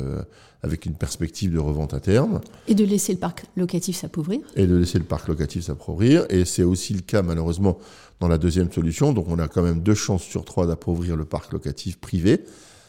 avec 0.65 0.86
une 0.86 0.96
perspective 0.96 1.53
de 1.53 1.60
revente 1.60 1.94
à 1.94 2.00
terme. 2.00 2.41
Et 2.67 2.74
de 2.74 2.84
laisser 2.84 3.13
le 3.13 3.20
parc 3.20 3.46
locatif 3.55 3.96
s'appauvrir. 3.96 4.41
Et 4.55 4.65
de 4.65 4.75
laisser 4.75 4.98
le 4.98 5.05
parc 5.05 5.27
locatif 5.27 5.63
s'appauvrir. 5.65 6.25
Et 6.29 6.44
c'est 6.44 6.63
aussi 6.63 6.94
le 6.94 7.01
cas 7.01 7.22
malheureusement 7.22 7.77
dans 8.20 8.27
la 8.27 8.38
deuxième 8.38 8.72
solution. 8.72 9.13
Donc 9.13 9.27
on 9.29 9.38
a 9.39 9.48
quand 9.48 9.62
même 9.62 9.82
deux 9.82 9.94
chances 9.94 10.24
sur 10.24 10.44
trois 10.44 10.65
d'appauvrir 10.65 11.15
le 11.15 11.25
parc 11.25 11.53
locatif 11.53 11.98
privé. 12.00 12.41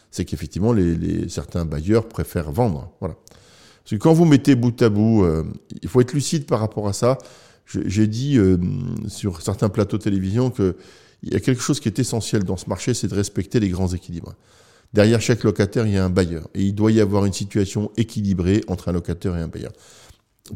C'est 0.09 0.25
qu'effectivement 0.25 0.73
les, 0.73 1.29
certains 1.29 1.65
bailleurs 1.65 2.07
préfèrent 2.07 2.51
vendre. 2.51 2.91
Voilà. 2.99 3.15
Parce 3.83 3.91
que 3.91 3.95
quand 3.97 4.13
vous 4.13 4.25
mettez 4.25 4.55
bout 4.55 4.81
à 4.81 4.89
bout, 4.89 5.23
euh, 5.23 5.43
il 5.81 5.87
faut 5.87 6.01
être 6.01 6.13
lucide 6.13 6.45
par 6.45 6.59
rapport 6.59 6.87
à 6.87 6.93
ça. 6.93 7.19
J'ai 7.65 8.07
dit 8.07 8.37
euh, 8.37 8.57
sur 9.07 9.41
certains 9.41 9.69
plateaux 9.69 9.97
de 9.97 10.03
télévision 10.03 10.51
qu'il 11.19 11.33
y 11.33 11.35
a 11.35 11.39
quelque 11.39 11.61
chose 11.61 11.79
qui 11.79 11.87
est 11.87 11.99
essentiel 11.99 12.43
dans 12.43 12.57
ce 12.57 12.67
marché, 12.69 12.93
c'est 12.93 13.07
de 13.07 13.15
respecter 13.15 13.59
les 13.59 13.69
grands 13.69 13.87
équilibres. 13.87 14.35
Derrière 14.93 15.21
chaque 15.21 15.43
locataire, 15.43 15.85
il 15.85 15.93
y 15.93 15.97
a 15.97 16.05
un 16.05 16.09
bailleur. 16.09 16.47
Et 16.53 16.63
il 16.63 16.73
doit 16.73 16.91
y 16.91 17.01
avoir 17.01 17.25
une 17.25 17.33
situation 17.33 17.91
équilibrée 17.97 18.63
entre 18.67 18.89
un 18.89 18.93
locataire 18.93 19.35
et 19.35 19.41
un 19.41 19.47
bailleur. 19.47 19.73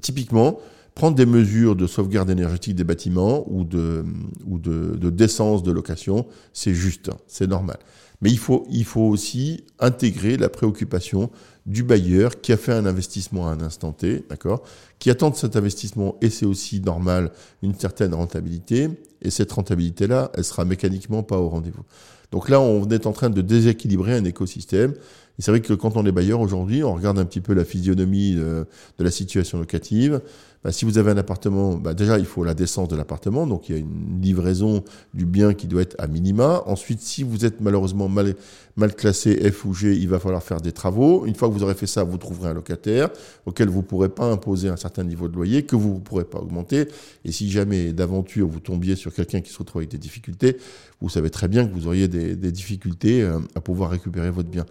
Typiquement, 0.01 0.59
prendre 0.95 1.15
des 1.15 1.25
mesures 1.25 1.75
de 1.75 1.85
sauvegarde 1.87 2.29
énergétique 2.29 2.75
des 2.75 2.83
bâtiments 2.83 3.45
ou 3.47 3.63
de, 3.63 4.05
ou 4.45 4.57
de 4.57 5.09
décence 5.09 5.63
de 5.63 5.71
location, 5.71 6.27
c'est 6.53 6.73
juste, 6.73 7.09
hein, 7.09 7.17
c'est 7.27 7.47
normal. 7.47 7.77
Mais 8.21 8.29
il 8.29 8.37
faut, 8.37 8.65
il 8.69 8.85
faut 8.85 9.01
aussi 9.01 9.65
intégrer 9.79 10.37
la 10.37 10.47
préoccupation 10.47 11.31
du 11.65 11.83
bailleur 11.83 12.41
qui 12.41 12.51
a 12.53 12.57
fait 12.57 12.73
un 12.73 12.85
investissement 12.85 13.47
à 13.47 13.51
un 13.51 13.61
instant 13.61 13.91
T, 13.91 14.25
d'accord, 14.29 14.63
qui 14.99 15.09
attend 15.09 15.29
de 15.29 15.35
cet 15.35 15.55
investissement, 15.55 16.15
et 16.21 16.29
c'est 16.29 16.45
aussi 16.45 16.81
normal, 16.81 17.31
une 17.61 17.75
certaine 17.75 18.13
rentabilité, 18.13 18.89
et 19.21 19.29
cette 19.29 19.51
rentabilité-là, 19.51 20.31
elle 20.33 20.43
sera 20.43 20.65
mécaniquement 20.65 21.23
pas 21.23 21.37
au 21.37 21.49
rendez-vous. 21.49 21.83
Donc 22.31 22.49
là, 22.49 22.59
on 22.61 22.87
est 22.89 23.05
en 23.05 23.11
train 23.11 23.29
de 23.29 23.41
déséquilibrer 23.41 24.15
un 24.15 24.23
écosystème 24.23 24.93
c'est 25.41 25.51
vrai 25.51 25.61
que 25.61 25.73
quand 25.73 25.97
on 25.97 26.05
est 26.05 26.11
bailleur 26.11 26.39
aujourd'hui, 26.39 26.83
on 26.83 26.93
regarde 26.93 27.19
un 27.19 27.25
petit 27.25 27.41
peu 27.41 27.53
la 27.53 27.65
physionomie 27.65 28.35
de, 28.35 28.65
la 28.99 29.11
situation 29.11 29.57
locative. 29.57 30.21
Bah, 30.63 30.71
si 30.71 30.85
vous 30.85 30.99
avez 30.99 31.09
un 31.09 31.17
appartement, 31.17 31.75
bah, 31.75 31.95
déjà 31.95 32.19
il 32.19 32.25
faut 32.25 32.43
la 32.43 32.53
décence 32.53 32.87
de 32.87 32.95
l'appartement, 32.95 33.47
donc 33.47 33.67
il 33.67 33.75
y 33.75 33.75
a 33.75 33.81
une 33.81 34.21
livraison 34.21 34.83
du 35.15 35.25
bien 35.25 35.55
qui 35.55 35.67
doit 35.67 35.81
être 35.81 35.95
à 35.97 36.05
minima. 36.05 36.61
Ensuite, 36.67 37.01
si 37.01 37.23
vous 37.23 37.45
êtes 37.45 37.61
malheureusement 37.61 38.07
mal, 38.07 38.35
mal 38.75 38.93
classé 38.93 39.51
F 39.51 39.65
ou 39.65 39.73
G, 39.73 39.95
il 39.95 40.07
va 40.07 40.19
falloir 40.19 40.43
faire 40.43 40.61
des 40.61 40.71
travaux. 40.71 41.25
Une 41.25 41.33
fois 41.33 41.49
que 41.49 41.53
vous 41.53 41.63
aurez 41.63 41.73
fait 41.73 41.87
ça, 41.87 42.03
vous 42.03 42.17
trouverez 42.17 42.49
un 42.49 42.53
locataire 42.53 43.09
auquel 43.47 43.69
vous 43.69 43.79
ne 43.79 43.85
pourrez 43.85 44.09
pas 44.09 44.25
imposer 44.25 44.69
un 44.69 44.77
certain 44.77 45.03
niveau 45.03 45.27
de 45.27 45.33
loyer, 45.33 45.63
que 45.63 45.75
vous 45.75 45.95
ne 45.95 45.99
pourrez 45.99 46.25
pas 46.25 46.37
augmenter. 46.37 46.87
Et 47.25 47.31
si 47.31 47.49
jamais 47.49 47.91
d'aventure 47.91 48.47
vous 48.47 48.59
tombiez 48.59 48.95
sur 48.95 49.11
quelqu'un 49.11 49.41
qui 49.41 49.51
se 49.51 49.57
retrouve 49.57 49.79
avec 49.79 49.89
des 49.89 49.97
difficultés, 49.97 50.57
vous 51.01 51.09
savez 51.09 51.31
très 51.31 51.47
bien 51.47 51.65
que 51.65 51.73
vous 51.73 51.87
auriez 51.87 52.07
des, 52.07 52.35
des 52.35 52.51
difficultés 52.51 53.23
euh, 53.23 53.39
à 53.55 53.61
pouvoir 53.61 53.89
récupérer 53.89 54.29
votre 54.29 54.49
bien. 54.49 54.67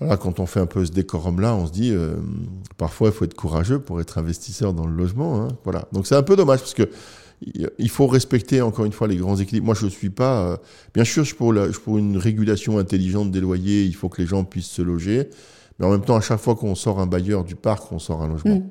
Voilà, 0.00 0.16
quand 0.16 0.40
on 0.40 0.46
fait 0.46 0.60
un 0.60 0.66
peu 0.66 0.84
ce 0.84 0.92
décorum-là, 0.92 1.54
on 1.54 1.66
se 1.66 1.72
dit, 1.72 1.90
euh, 1.92 2.14
parfois, 2.78 3.08
il 3.08 3.12
faut 3.12 3.26
être 3.26 3.34
courageux 3.34 3.78
pour 3.78 4.00
être 4.00 4.16
investisseur 4.16 4.72
dans 4.72 4.86
le 4.86 4.94
logement. 4.94 5.42
Hein. 5.42 5.48
Voilà. 5.64 5.86
Donc 5.92 6.06
c'est 6.06 6.16
un 6.16 6.22
peu 6.22 6.36
dommage 6.36 6.60
parce 6.60 6.74
que 6.74 6.88
il 7.78 7.88
faut 7.88 8.06
respecter 8.06 8.60
encore 8.60 8.84
une 8.84 8.92
fois 8.92 9.08
les 9.08 9.16
grands 9.16 9.36
équilibres. 9.36 9.66
Moi, 9.66 9.74
je 9.74 9.86
ne 9.86 9.90
suis 9.90 10.10
pas. 10.10 10.42
Euh, 10.42 10.56
bien 10.94 11.04
sûr, 11.04 11.24
je 11.24 11.34
pour, 11.34 11.52
la, 11.52 11.70
je 11.70 11.78
pour 11.78 11.96
une 11.98 12.16
régulation 12.16 12.78
intelligente 12.78 13.30
des 13.30 13.40
loyers. 13.40 13.84
Il 13.84 13.94
faut 13.94 14.08
que 14.08 14.20
les 14.20 14.28
gens 14.28 14.44
puissent 14.44 14.70
se 14.70 14.82
loger, 14.82 15.28
mais 15.78 15.86
en 15.86 15.90
même 15.90 16.02
temps, 16.02 16.16
à 16.16 16.20
chaque 16.20 16.40
fois 16.40 16.54
qu'on 16.54 16.74
sort 16.74 16.98
un 17.00 17.06
bailleur 17.06 17.44
du 17.44 17.54
parc, 17.54 17.90
on 17.92 17.98
sort 17.98 18.22
un 18.22 18.28
logement. 18.28 18.56
Mmh. 18.56 18.70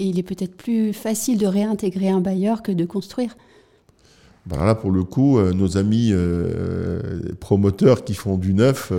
Et 0.00 0.04
il 0.04 0.18
est 0.18 0.22
peut-être 0.22 0.56
plus 0.56 0.92
facile 0.92 1.38
de 1.38 1.46
réintégrer 1.46 2.08
un 2.08 2.20
bailleur 2.20 2.62
que 2.62 2.72
de 2.72 2.84
construire. 2.84 3.36
Ben 4.46 4.64
là, 4.64 4.74
pour 4.74 4.92
le 4.92 5.04
coup, 5.04 5.38
euh, 5.38 5.52
nos 5.52 5.76
amis 5.76 6.12
promoteurs 7.40 8.04
qui 8.04 8.14
font 8.14 8.36
du 8.38 8.54
neuf 8.54 8.92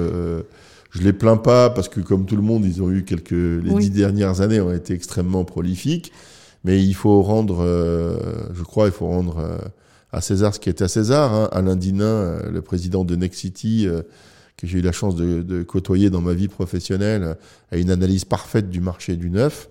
je 0.90 1.02
les 1.02 1.14
plains 1.14 1.38
pas 1.38 1.70
parce 1.70 1.90
que 1.90 2.00
comme 2.00 2.26
tout 2.26 2.36
le 2.36 2.42
monde, 2.42 2.66
ils 2.66 2.82
ont 2.82 2.92
eu 2.92 3.04
quelques 3.04 3.32
les 3.32 3.74
dix 3.76 3.92
dernières 3.92 4.42
années 4.42 4.60
ont 4.60 4.74
été 4.74 4.94
extrêmement 4.94 5.46
prolifiques. 5.46 6.12
Mais 6.66 6.84
il 6.84 6.94
faut 6.94 7.22
rendre, 7.22 7.64
euh, 7.64 8.18
je 8.54 8.64
crois, 8.64 8.88
il 8.88 8.92
faut 8.92 9.08
rendre 9.08 9.38
euh, 9.38 9.58
à 10.12 10.22
César 10.22 10.54
ce 10.54 10.60
qui 10.60 10.70
est 10.70 10.82
à 10.82 10.88
César. 10.88 11.34
Hein. 11.34 11.50
Alain 11.52 11.76
Dinin, 11.76 12.06
euh, 12.06 12.52
le 12.52 12.62
président 12.62 13.06
de 13.06 13.16
Next 13.16 13.40
City, 13.40 13.88
que 14.58 14.68
j'ai 14.68 14.80
eu 14.80 14.82
la 14.82 14.92
chance 14.92 15.16
de, 15.16 15.42
de, 15.42 15.64
côtoyer 15.64 16.10
dans 16.10 16.22
ma 16.22 16.34
vie 16.34 16.50
professionnelle, 16.50 17.38
a 17.72 17.78
une 17.78 17.92
analyse 17.92 18.26
parfaite 18.26 18.70
du 18.70 18.82
marché 18.82 19.16
du 19.16 19.30
neuf. 19.30 19.70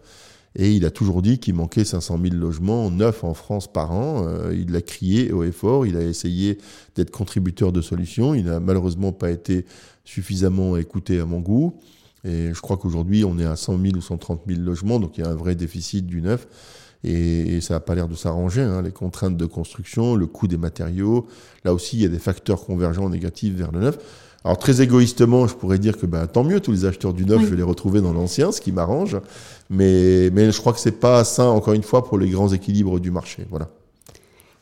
Et 0.56 0.72
il 0.72 0.84
a 0.84 0.90
toujours 0.90 1.22
dit 1.22 1.38
qu'il 1.38 1.54
manquait 1.54 1.84
500 1.84 2.18
000 2.22 2.34
logements 2.34 2.90
neufs 2.90 3.22
en 3.22 3.34
France 3.34 3.70
par 3.70 3.92
an. 3.92 4.26
il 4.50 4.72
l'a 4.72 4.82
crié 4.82 5.30
au 5.30 5.44
effort. 5.44 5.86
Il 5.86 5.96
a 5.96 6.02
essayé 6.02 6.58
d'être 6.96 7.10
contributeur 7.10 7.70
de 7.70 7.80
solutions. 7.80 8.34
Il 8.34 8.46
n'a 8.46 8.58
malheureusement 8.58 9.12
pas 9.12 9.30
été 9.30 9.66
suffisamment 10.04 10.76
écouté 10.76 11.20
à 11.20 11.26
mon 11.26 11.40
goût. 11.40 11.74
Et 12.24 12.52
je 12.52 12.60
crois 12.60 12.76
qu'aujourd'hui, 12.76 13.24
on 13.24 13.38
est 13.38 13.44
à 13.44 13.56
100 13.56 13.78
000 13.80 13.96
ou 13.96 14.00
130 14.00 14.42
000 14.46 14.60
logements, 14.60 14.98
donc 14.98 15.18
il 15.18 15.24
y 15.24 15.26
a 15.26 15.30
un 15.30 15.34
vrai 15.34 15.54
déficit 15.54 16.06
du 16.06 16.20
neuf. 16.22 16.46
Et, 17.04 17.60
ça 17.60 17.74
n'a 17.74 17.80
pas 17.80 17.94
l'air 17.94 18.08
de 18.08 18.14
s'arranger. 18.14 18.62
Hein. 18.62 18.82
Les 18.82 18.90
contraintes 18.90 19.36
de 19.36 19.46
construction, 19.46 20.16
le 20.16 20.26
coût 20.26 20.48
des 20.48 20.56
matériaux, 20.56 21.28
là 21.64 21.72
aussi, 21.72 21.96
il 21.96 22.02
y 22.02 22.06
a 22.06 22.08
des 22.08 22.18
facteurs 22.18 22.64
convergents 22.64 23.08
négatifs 23.08 23.54
vers 23.54 23.70
le 23.70 23.80
neuf. 23.80 23.98
Alors 24.44 24.58
très 24.58 24.80
égoïstement, 24.80 25.46
je 25.46 25.54
pourrais 25.54 25.78
dire 25.78 25.98
que 25.98 26.06
bah, 26.06 26.26
tant 26.26 26.44
mieux, 26.44 26.60
tous 26.60 26.72
les 26.72 26.84
acheteurs 26.84 27.12
du 27.12 27.24
neuf, 27.24 27.40
je 27.40 27.46
vais 27.46 27.56
les 27.56 27.62
retrouver 27.62 28.00
dans 28.00 28.12
l'ancien, 28.12 28.52
ce 28.52 28.60
qui 28.60 28.72
m'arrange. 28.72 29.16
Mais, 29.68 30.30
mais 30.32 30.52
je 30.52 30.60
crois 30.60 30.72
que 30.72 30.80
c'est 30.80 31.00
pas 31.00 31.24
sain, 31.24 31.48
encore 31.48 31.74
une 31.74 31.82
fois, 31.82 32.04
pour 32.04 32.18
les 32.18 32.30
grands 32.30 32.52
équilibres 32.52 33.00
du 33.00 33.10
marché. 33.10 33.46
Voilà. 33.50 33.68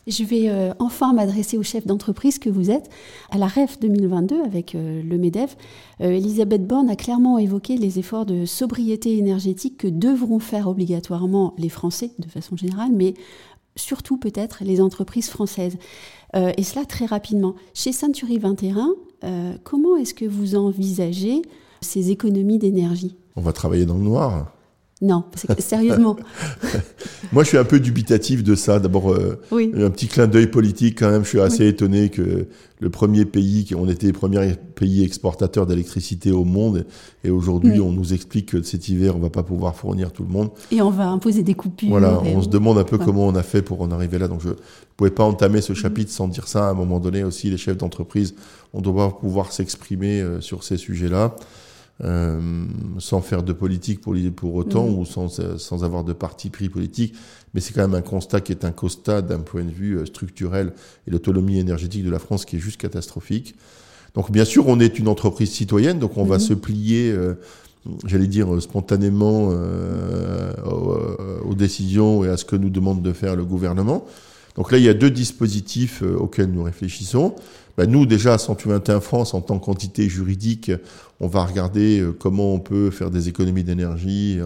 Je 0.06 0.22
vais 0.22 0.48
euh, 0.48 0.72
enfin 0.78 1.12
m'adresser 1.12 1.58
au 1.58 1.64
chef 1.64 1.84
d'entreprise 1.84 2.38
que 2.38 2.48
vous 2.48 2.70
êtes. 2.70 2.88
À 3.30 3.38
la 3.38 3.48
REF 3.48 3.80
2022, 3.80 4.40
avec 4.44 4.74
euh, 4.76 5.02
le 5.02 5.18
MEDEF, 5.18 5.56
euh, 6.00 6.10
Elisabeth 6.10 6.64
Borne 6.64 6.88
a 6.88 6.94
clairement 6.94 7.38
évoqué 7.38 7.76
les 7.76 7.98
efforts 7.98 8.24
de 8.24 8.44
sobriété 8.44 9.18
énergétique 9.18 9.78
que 9.78 9.88
devront 9.88 10.38
faire 10.38 10.68
obligatoirement 10.68 11.54
les 11.58 11.68
Français, 11.68 12.12
de 12.20 12.28
façon 12.28 12.56
générale, 12.56 12.92
mais 12.94 13.14
surtout 13.74 14.16
peut-être 14.16 14.62
les 14.62 14.80
entreprises 14.80 15.28
françaises. 15.28 15.76
et 16.34 16.62
cela 16.62 16.86
très 16.86 17.04
rapidement. 17.04 17.54
Chez 17.74 17.92
Century 17.92 18.38
21, 18.38 18.94
comment 19.62 19.96
est-ce 19.96 20.14
que 20.14 20.24
vous 20.24 20.56
envisagez 20.56 21.42
ces 21.80 22.10
économies 22.10 22.58
d'énergie? 22.58 23.16
On 23.36 23.42
va 23.42 23.52
travailler 23.52 23.84
dans 23.86 23.96
le 23.96 24.02
noir. 24.04 24.55
Non, 25.02 25.24
sérieusement. 25.58 26.16
Moi, 27.32 27.42
je 27.42 27.48
suis 27.48 27.58
un 27.58 27.64
peu 27.64 27.80
dubitatif 27.80 28.42
de 28.42 28.54
ça. 28.54 28.80
D'abord, 28.80 29.12
euh, 29.12 29.38
un 29.52 29.90
petit 29.90 30.08
clin 30.08 30.26
d'œil 30.26 30.46
politique 30.46 30.98
quand 30.98 31.10
même. 31.10 31.22
Je 31.22 31.28
suis 31.28 31.40
assez 31.40 31.66
étonné 31.66 32.08
que 32.08 32.48
le 32.80 32.90
premier 32.90 33.26
pays, 33.26 33.66
on 33.76 33.90
était 33.90 34.06
les 34.06 34.14
premiers 34.14 34.54
pays 34.74 35.04
exportateurs 35.04 35.66
d'électricité 35.66 36.30
au 36.30 36.44
monde, 36.44 36.86
et 37.24 37.30
aujourd'hui, 37.30 37.78
on 37.78 37.92
nous 37.92 38.14
explique 38.14 38.50
que 38.50 38.62
cet 38.62 38.88
hiver, 38.88 39.16
on 39.16 39.18
va 39.18 39.28
pas 39.28 39.42
pouvoir 39.42 39.76
fournir 39.76 40.12
tout 40.12 40.22
le 40.22 40.30
monde. 40.30 40.48
Et 40.70 40.80
on 40.80 40.90
va 40.90 41.08
imposer 41.08 41.42
des 41.42 41.54
coupures. 41.54 41.90
Voilà, 41.90 42.18
on 42.22 42.40
se 42.40 42.48
demande 42.48 42.78
un 42.78 42.84
peu 42.84 42.96
comment 42.96 43.26
on 43.26 43.34
a 43.34 43.42
fait 43.42 43.60
pour 43.60 43.82
en 43.82 43.90
arriver 43.90 44.18
là. 44.18 44.28
Donc, 44.28 44.40
je 44.40 44.48
ne 44.48 44.54
pouvais 44.96 45.10
pas 45.10 45.24
entamer 45.24 45.60
ce 45.60 45.74
chapitre 45.74 46.10
sans 46.10 46.28
dire 46.28 46.48
ça. 46.48 46.68
À 46.68 46.70
un 46.70 46.74
moment 46.74 47.00
donné 47.00 47.22
aussi, 47.22 47.50
les 47.50 47.58
chefs 47.58 47.76
d'entreprise, 47.76 48.34
on 48.72 48.80
doit 48.80 49.18
pouvoir 49.18 49.52
s'exprimer 49.52 50.22
euh, 50.22 50.40
sur 50.40 50.64
ces 50.64 50.78
sujets-là. 50.78 51.36
Euh, 52.04 52.66
sans 52.98 53.22
faire 53.22 53.42
de 53.42 53.54
politique 53.54 54.02
pour, 54.02 54.14
pour 54.36 54.54
autant 54.54 54.86
mm. 54.86 54.98
ou 54.98 55.06
sans, 55.06 55.40
sans 55.56 55.82
avoir 55.82 56.04
de 56.04 56.12
parti 56.12 56.50
pris 56.50 56.68
politique. 56.68 57.14
Mais 57.54 57.62
c'est 57.62 57.72
quand 57.72 57.88
même 57.88 57.94
un 57.94 58.02
constat 58.02 58.42
qui 58.42 58.52
est 58.52 58.66
un 58.66 58.70
constat 58.70 59.22
d'un 59.22 59.38
point 59.38 59.64
de 59.64 59.70
vue 59.70 59.96
euh, 59.96 60.04
structurel 60.04 60.74
et 61.06 61.10
l'autonomie 61.10 61.58
énergétique 61.58 62.04
de 62.04 62.10
la 62.10 62.18
France 62.18 62.44
qui 62.44 62.56
est 62.56 62.58
juste 62.58 62.78
catastrophique. 62.78 63.54
Donc 64.14 64.30
bien 64.30 64.44
sûr, 64.44 64.68
on 64.68 64.78
est 64.78 64.98
une 64.98 65.08
entreprise 65.08 65.50
citoyenne, 65.50 65.98
donc 65.98 66.18
on 66.18 66.24
va 66.24 66.36
mm-hmm. 66.36 66.40
se 66.40 66.52
plier, 66.52 67.12
euh, 67.12 67.38
j'allais 68.04 68.26
dire 68.26 68.60
spontanément, 68.60 69.48
euh, 69.52 70.52
aux, 70.66 71.48
aux, 71.48 71.54
décisions 71.54 72.24
et 72.24 72.28
à 72.28 72.36
ce 72.36 72.44
que 72.44 72.56
nous 72.56 72.70
demande 72.70 73.00
de 73.00 73.14
faire 73.14 73.36
le 73.36 73.46
gouvernement. 73.46 74.04
Donc 74.56 74.72
là, 74.72 74.78
il 74.78 74.84
y 74.84 74.88
a 74.88 74.94
deux 74.94 75.10
dispositifs 75.10 76.02
auxquels 76.02 76.50
nous 76.50 76.62
réfléchissons. 76.62 77.34
Ben 77.76 77.90
nous, 77.90 78.06
déjà, 78.06 78.34
à 78.34 78.38
121 78.38 79.00
France, 79.00 79.34
en 79.34 79.42
tant 79.42 79.58
qu'entité 79.58 80.08
juridique, 80.08 80.72
on 81.20 81.28
va 81.28 81.44
regarder 81.44 82.00
euh, 82.00 82.12
comment 82.12 82.54
on 82.54 82.58
peut 82.58 82.90
faire 82.90 83.10
des 83.10 83.28
économies 83.28 83.64
d'énergie 83.64 84.40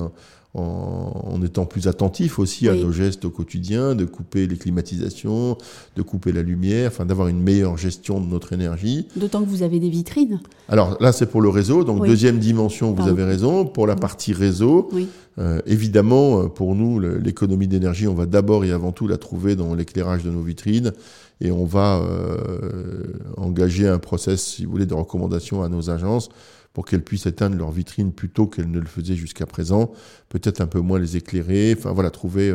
hein, 0.54 0.60
en, 0.60 1.42
étant 1.42 1.66
plus 1.66 1.88
attentif 1.88 2.38
aussi 2.38 2.68
à 2.68 2.74
nos 2.74 2.92
gestes 2.92 3.24
au 3.24 3.30
quotidien, 3.30 3.94
de 3.94 4.04
couper 4.04 4.46
les 4.46 4.56
climatisations, 4.56 5.56
de 5.96 6.02
couper 6.02 6.32
la 6.32 6.42
lumière, 6.42 6.88
enfin 6.88 7.06
d'avoir 7.06 7.28
une 7.28 7.42
meilleure 7.42 7.76
gestion 7.76 8.20
de 8.20 8.26
notre 8.26 8.52
énergie. 8.52 9.06
D'autant 9.16 9.42
que 9.42 9.48
vous 9.48 9.62
avez 9.62 9.80
des 9.80 9.90
vitrines. 9.90 10.40
Alors 10.68 10.96
là, 11.00 11.12
c'est 11.12 11.26
pour 11.26 11.40
le 11.40 11.48
réseau. 11.48 11.84
Donc 11.84 12.06
deuxième 12.06 12.38
dimension, 12.38 12.92
vous 12.92 13.08
avez 13.08 13.24
raison. 13.24 13.64
Pour 13.64 13.86
la 13.86 13.96
partie 13.96 14.32
réseau, 14.32 14.90
euh, 15.38 15.60
évidemment, 15.66 16.42
euh, 16.42 16.46
pour 16.48 16.74
nous, 16.74 16.98
l'économie 17.00 17.68
d'énergie, 17.68 18.06
on 18.06 18.14
va 18.14 18.26
d'abord 18.26 18.64
et 18.64 18.72
avant 18.72 18.92
tout 18.92 19.08
la 19.08 19.16
trouver 19.16 19.56
dans 19.56 19.74
l'éclairage 19.74 20.24
de 20.24 20.30
nos 20.30 20.42
vitrines 20.42 20.92
et 21.40 21.50
on 21.50 21.64
va 21.64 22.00
euh, 22.00 23.14
engager 23.36 23.88
un 23.88 23.98
process, 23.98 24.42
si 24.42 24.64
vous 24.64 24.72
voulez, 24.72 24.86
de 24.86 24.94
recommandation 24.94 25.62
à 25.62 25.68
nos 25.68 25.90
agences 25.90 26.28
pour 26.72 26.86
qu'elles 26.86 27.02
puissent 27.02 27.26
éteindre 27.26 27.56
leur 27.56 27.70
vitrine 27.70 28.12
plus 28.12 28.28
tôt 28.28 28.46
qu'elles 28.46 28.70
ne 28.70 28.78
le 28.78 28.86
faisaient 28.86 29.16
jusqu'à 29.16 29.46
présent, 29.46 29.92
peut-être 30.28 30.60
un 30.60 30.66
peu 30.66 30.80
moins 30.80 30.98
les 30.98 31.16
éclairer, 31.16 31.74
enfin 31.76 31.92
voilà, 31.92 32.10
trouver 32.10 32.54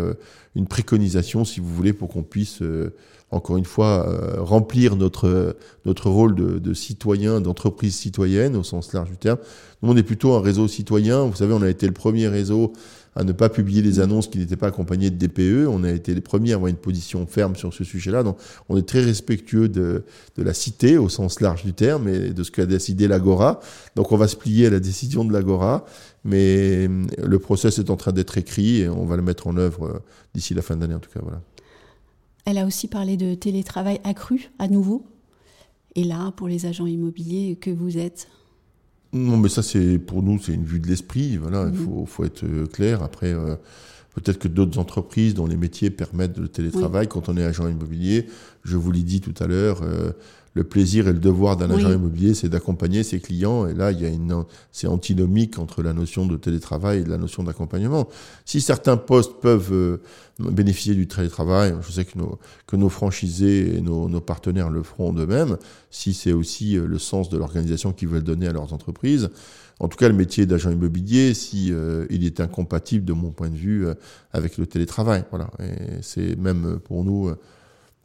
une 0.55 0.67
préconisation, 0.67 1.43
si 1.43 1.59
vous 1.59 1.73
voulez, 1.73 1.91
pour 1.91 2.09
qu'on 2.09 2.23
puisse 2.23 2.61
encore 3.31 3.57
une 3.57 3.65
fois, 3.65 4.07
euh, 4.07 4.41
remplir 4.41 4.95
notre, 4.95 5.57
notre 5.85 6.09
rôle 6.09 6.35
de, 6.35 6.59
de 6.59 6.73
citoyen, 6.73 7.41
d'entreprise 7.41 7.95
citoyenne 7.95 8.55
au 8.55 8.63
sens 8.63 8.93
large 8.93 9.09
du 9.09 9.17
terme. 9.17 9.37
Nous, 9.81 9.91
on 9.91 9.97
est 9.97 10.03
plutôt 10.03 10.33
un 10.33 10.41
réseau 10.41 10.67
citoyen. 10.67 11.25
Vous 11.25 11.35
savez, 11.35 11.53
on 11.53 11.61
a 11.61 11.69
été 11.69 11.87
le 11.87 11.93
premier 11.93 12.27
réseau 12.27 12.73
à 13.15 13.23
ne 13.23 13.31
pas 13.31 13.49
publier 13.49 13.81
des 13.81 13.99
annonces 13.99 14.27
qui 14.27 14.37
n'étaient 14.37 14.57
pas 14.57 14.67
accompagnées 14.67 15.09
de 15.09 15.15
DPE. 15.15 15.67
On 15.69 15.83
a 15.83 15.91
été 15.91 16.13
les 16.13 16.21
premiers 16.21 16.51
à 16.51 16.55
avoir 16.55 16.69
une 16.69 16.75
position 16.75 17.25
ferme 17.25 17.55
sur 17.55 17.73
ce 17.73 17.83
sujet-là. 17.83 18.23
Donc, 18.23 18.37
on 18.67 18.77
est 18.77 18.87
très 18.87 19.01
respectueux 19.01 19.69
de, 19.69 20.03
la 20.37 20.53
cité 20.53 20.97
au 20.97 21.07
sens 21.07 21.39
large 21.39 21.63
du 21.63 21.73
terme 21.73 22.09
et 22.09 22.31
de 22.31 22.43
ce 22.43 22.51
qu'a 22.51 22.65
décidé 22.65 23.07
l'Agora. 23.07 23.61
Donc, 23.95 24.11
on 24.11 24.17
va 24.17 24.27
se 24.27 24.35
plier 24.35 24.67
à 24.67 24.69
la 24.69 24.81
décision 24.81 25.23
de 25.23 25.31
l'Agora. 25.31 25.85
Mais 26.25 26.89
le 27.23 27.39
process 27.39 27.79
est 27.79 27.89
en 27.89 27.95
train 27.95 28.11
d'être 28.11 28.37
écrit 28.37 28.81
et 28.81 28.89
on 28.89 29.05
va 29.05 29.15
le 29.15 29.21
mettre 29.21 29.47
en 29.47 29.55
œuvre 29.57 29.85
euh, 29.85 29.99
d'ici 30.33 30.53
la 30.53 30.63
fin 30.63 30.75
d'année, 30.75 30.95
en 30.95 30.99
tout 30.99 31.11
cas. 31.11 31.19
Voilà. 31.21 31.41
Elle 32.45 32.57
a 32.57 32.65
aussi 32.65 32.87
parlé 32.87 33.15
de 33.15 33.33
télétravail 33.35 34.01
accru 34.03 34.49
à 34.59 34.67
nouveau. 34.67 35.05
Et 35.95 36.03
là, 36.03 36.31
pour 36.35 36.47
les 36.47 36.65
agents 36.65 36.85
immobiliers 36.85 37.57
que 37.61 37.69
vous 37.69 37.97
êtes? 37.97 38.27
Non, 39.15 39.37
mais 39.37 39.47
ça, 39.47 39.63
c'est 39.63 39.97
pour 39.97 40.21
nous, 40.21 40.37
c'est 40.39 40.53
une 40.53 40.65
vue 40.65 40.81
de 40.81 40.87
l'esprit. 40.87 41.37
Voilà, 41.37 41.69
il 41.73 41.79
mhm. 41.79 42.05
faut, 42.05 42.25
être 42.25 42.43
euh, 42.43 42.65
clair. 42.65 43.01
Après, 43.01 43.31
euh, 43.31 43.55
peut-être 44.13 44.39
que 44.39 44.49
d'autres 44.49 44.77
entreprises 44.77 45.33
dont 45.33 45.47
les 45.47 45.55
métiers 45.55 45.89
permettent 45.89 46.37
le 46.37 46.49
télétravail, 46.49 47.07
quand 47.07 47.29
on 47.29 47.37
est 47.37 47.43
agent 47.43 47.65
immobilier, 47.65 48.27
je 48.65 48.75
vous 48.75 48.91
l'ai 48.91 49.03
dit 49.03 49.21
tout 49.21 49.33
à 49.41 49.47
l'heure, 49.47 49.83
euh, 49.83 50.11
le 50.55 50.63
plaisir 50.63 51.09
et 51.09 51.13
le 51.13 51.19
devoir 51.19 51.57
d'un 51.57 51.69
agent 51.69 51.91
immobilier, 51.91 52.33
c'est 52.33 52.47
d'accompagner 52.47 53.03
ses 53.03 53.19
clients. 53.19 53.67
Et 53.67 53.73
là, 53.73 53.91
il 53.91 54.01
y 54.01 54.05
a 54.05 54.09
une, 54.09 54.45
c'est 54.71 54.87
antinomique 54.87 55.59
entre 55.59 55.83
la 55.83 55.91
notion 55.91 56.25
de 56.25 56.37
télétravail 56.37 57.01
et 57.01 57.03
la 57.03 57.17
notion 57.17 57.43
d'accompagnement. 57.43 58.07
Si 58.45 58.61
certains 58.61 58.95
postes 58.95 59.41
peuvent 59.41 59.73
euh, 59.73 59.97
bénéficier 60.39 60.95
du 60.95 61.07
télétravail, 61.07 61.75
je 61.85 61.91
sais 61.91 62.05
que 62.05 62.17
nos, 62.17 62.39
que 62.67 62.77
nos 62.77 62.87
franchisés 62.87 63.75
et 63.75 63.81
nos, 63.81 64.07
nos 64.07 64.21
partenaires 64.21 64.69
le 64.69 64.81
feront 64.81 65.11
d'eux-mêmes, 65.11 65.57
si 65.91 66.13
c'est 66.13 66.31
aussi 66.31 66.77
euh, 66.77 66.87
le 66.87 66.99
sens 66.99 67.27
de 67.27 67.37
l'organisation 67.37 67.91
qu'ils 67.91 68.07
veulent 68.07 68.23
donner 68.23 68.47
à 68.47 68.53
leurs 68.53 68.71
entreprises. 68.71 69.29
En 69.81 69.89
tout 69.89 69.97
cas, 69.97 70.07
le 70.07 70.15
métier 70.15 70.45
d'agent 70.45 70.71
immobilier, 70.71 71.33
si 71.33 71.73
euh, 71.73 72.05
il 72.09 72.25
est 72.25 72.39
incompatible 72.39 73.03
de 73.03 73.11
mon 73.11 73.31
point 73.31 73.49
de 73.49 73.57
vue 73.57 73.85
avec 74.31 74.57
le 74.57 74.65
télétravail. 74.67 75.25
Voilà. 75.31 75.49
Et 75.59 76.01
c'est 76.01 76.37
même 76.37 76.79
pour 76.85 77.03
nous 77.03 77.29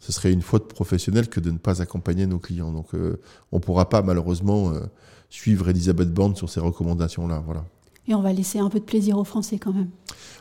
ce 0.01 0.13
serait 0.13 0.33
une 0.33 0.43
faute 0.43 0.67
professionnelle 0.69 1.29
que 1.29 1.41
de 1.41 1.51
ne 1.51 1.59
pas 1.59 1.83
accompagner 1.83 2.27
nos 2.27 2.39
clients. 2.39 2.73
Donc, 2.73 2.95
euh, 2.95 3.21
on 3.53 3.57
ne 3.57 3.61
pourra 3.61 3.89
pas 3.89 4.03
malheureusement 4.03 4.73
euh, 4.73 4.81
suivre 5.29 5.69
Elisabeth 5.69 6.13
Borne 6.13 6.35
sur 6.35 6.49
ces 6.49 6.61
recommandations-là. 6.61 7.43
Voilà. 7.45 7.65
Et 8.09 8.15
on 8.15 8.23
va 8.23 8.33
laisser 8.33 8.59
un 8.59 8.69
peu 8.71 8.81
de 8.81 8.85
plaisir 8.85 9.19
aux 9.19 9.25
Français 9.25 9.59
quand 9.59 9.73
même. 9.73 9.91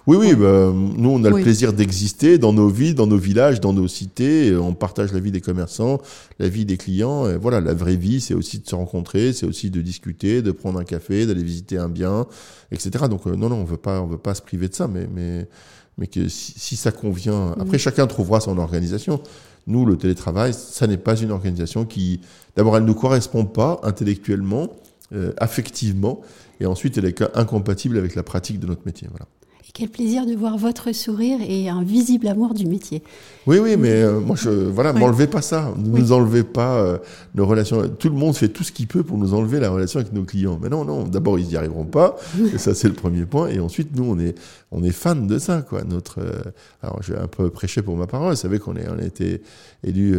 Oui, 0.08 0.18
oui, 0.18 0.34
bah, 0.34 0.72
nous 0.74 1.10
on 1.10 1.24
a 1.24 1.30
le 1.30 1.42
plaisir 1.42 1.74
d'exister 1.74 2.38
dans 2.38 2.54
nos 2.54 2.70
villes, 2.70 2.96
dans 2.96 3.06
nos 3.06 3.18
villages, 3.18 3.60
dans 3.60 3.74
nos 3.74 3.88
cités. 3.88 4.56
On 4.56 4.74
partage 4.74 5.14
la 5.14 5.20
vie 5.20 5.32
des 5.32 5.42
commerçants, 5.42 6.00
la 6.40 6.50
vie 6.50 6.66
des 6.66 6.78
clients. 6.78 7.30
Et 7.30 7.38
voilà, 7.38 7.62
la 7.62 7.74
vraie 7.74 7.98
vie, 7.98 8.22
c'est 8.22 8.34
aussi 8.34 8.60
de 8.60 8.68
se 8.68 8.74
rencontrer, 8.74 9.34
c'est 9.34 9.46
aussi 9.46 9.70
de 9.70 9.82
discuter, 9.82 10.42
de 10.42 10.52
prendre 10.52 10.80
un 10.80 10.84
café, 10.84 11.26
d'aller 11.28 11.44
visiter 11.44 11.78
un 11.78 11.90
bien, 11.90 12.26
etc. 12.72 13.06
Donc 13.10 13.28
euh, 13.28 13.36
non, 13.36 13.50
non, 13.50 13.58
on 13.58 13.66
veut 13.66 13.78
pas, 13.78 14.02
on 14.02 14.08
veut 14.08 14.18
pas 14.18 14.34
se 14.34 14.42
priver 14.42 14.68
de 14.68 14.74
ça, 14.74 14.88
mais 14.88 15.08
mais 15.14 15.48
mais 16.00 16.08
que 16.08 16.30
si, 16.30 16.78
ça 16.78 16.92
convient, 16.92 17.54
après 17.60 17.78
chacun 17.78 18.08
trouvera 18.08 18.40
son 18.40 18.58
organisation. 18.58 19.22
Nous, 19.68 19.86
le 19.86 19.98
télétravail, 19.98 20.54
ça 20.54 20.88
n'est 20.88 20.98
pas 20.98 21.16
une 21.16 21.32
organisation 21.32 21.86
qui, 21.86 22.22
d'abord, 22.56 22.78
elle 22.78 22.84
ne 22.84 22.88
nous 22.88 22.96
correspond 22.96 23.46
pas 23.46 23.80
intellectuellement, 23.84 24.70
euh, 25.14 25.34
affectivement, 25.38 26.22
et 26.60 26.66
ensuite, 26.66 26.98
elle 26.98 27.06
est 27.06 27.24
incompatible 27.36 27.98
avec 27.98 28.16
la 28.16 28.24
pratique 28.24 28.60
de 28.60 28.68
notre 28.68 28.86
métier. 28.86 29.08
Voilà. 29.10 29.26
Et 29.70 29.72
quel 29.72 29.90
plaisir 29.90 30.26
de 30.26 30.34
voir 30.34 30.58
votre 30.58 30.92
sourire 30.96 31.38
et 31.48 31.70
un 31.70 31.84
visible 31.84 32.28
amour 32.28 32.56
du 32.56 32.66
métier. 32.66 33.04
Oui, 33.46 33.60
oui, 33.60 33.78
mais 33.78 33.92
euh, 33.92 34.20
moi, 34.20 34.36
je, 34.36 34.50
voilà, 34.50 34.94
m'enlevez 34.94 35.28
pas 35.28 35.44
ça. 35.44 35.72
Ne 35.78 36.00
nous 36.00 36.12
enlevez 36.12 36.44
pas 36.44 36.80
euh, 36.80 36.98
nos 37.36 37.46
relations. 37.46 37.88
Tout 37.88 38.10
le 38.10 38.16
monde 38.16 38.36
fait 38.36 38.50
tout 38.50 38.64
ce 38.64 38.72
qu'il 38.72 38.88
peut 38.88 39.04
pour 39.04 39.20
nous 39.20 39.36
enlever 39.36 39.60
la 39.60 39.70
relation 39.70 40.00
avec 40.00 40.12
nos 40.12 40.24
clients. 40.24 40.58
Mais 40.60 40.70
non, 40.70 40.86
non. 40.86 41.04
D'abord, 41.04 41.38
ils 41.38 41.46
n'y 41.46 41.56
arriveront 41.56 41.86
pas. 41.86 42.16
et 42.52 42.58
ça, 42.58 42.74
c'est 42.74 42.88
le 42.88 42.96
premier 42.96 43.28
point. 43.28 43.50
Et 43.50 43.60
ensuite, 43.60 43.96
nous, 43.96 44.06
on 44.06 44.18
est, 44.18 44.34
on 44.72 44.84
est 44.84 44.92
fan 44.92 45.28
de 45.28 45.38
ça, 45.38 45.62
quoi. 45.62 45.84
Notre, 45.84 46.20
euh, 46.20 46.42
alors, 46.82 47.04
je 47.04 47.14
vais 47.14 47.20
un 47.20 47.28
peu 47.28 47.52
prêcher 47.52 47.84
pour 47.84 47.96
ma 47.96 48.08
parole. 48.08 48.32
Vous 48.32 48.38
savez 48.38 48.58
qu'on 48.58 48.76
est, 48.76 48.90
on 48.90 48.98
a 48.98 49.06
été 49.06 49.44
élu 49.84 50.18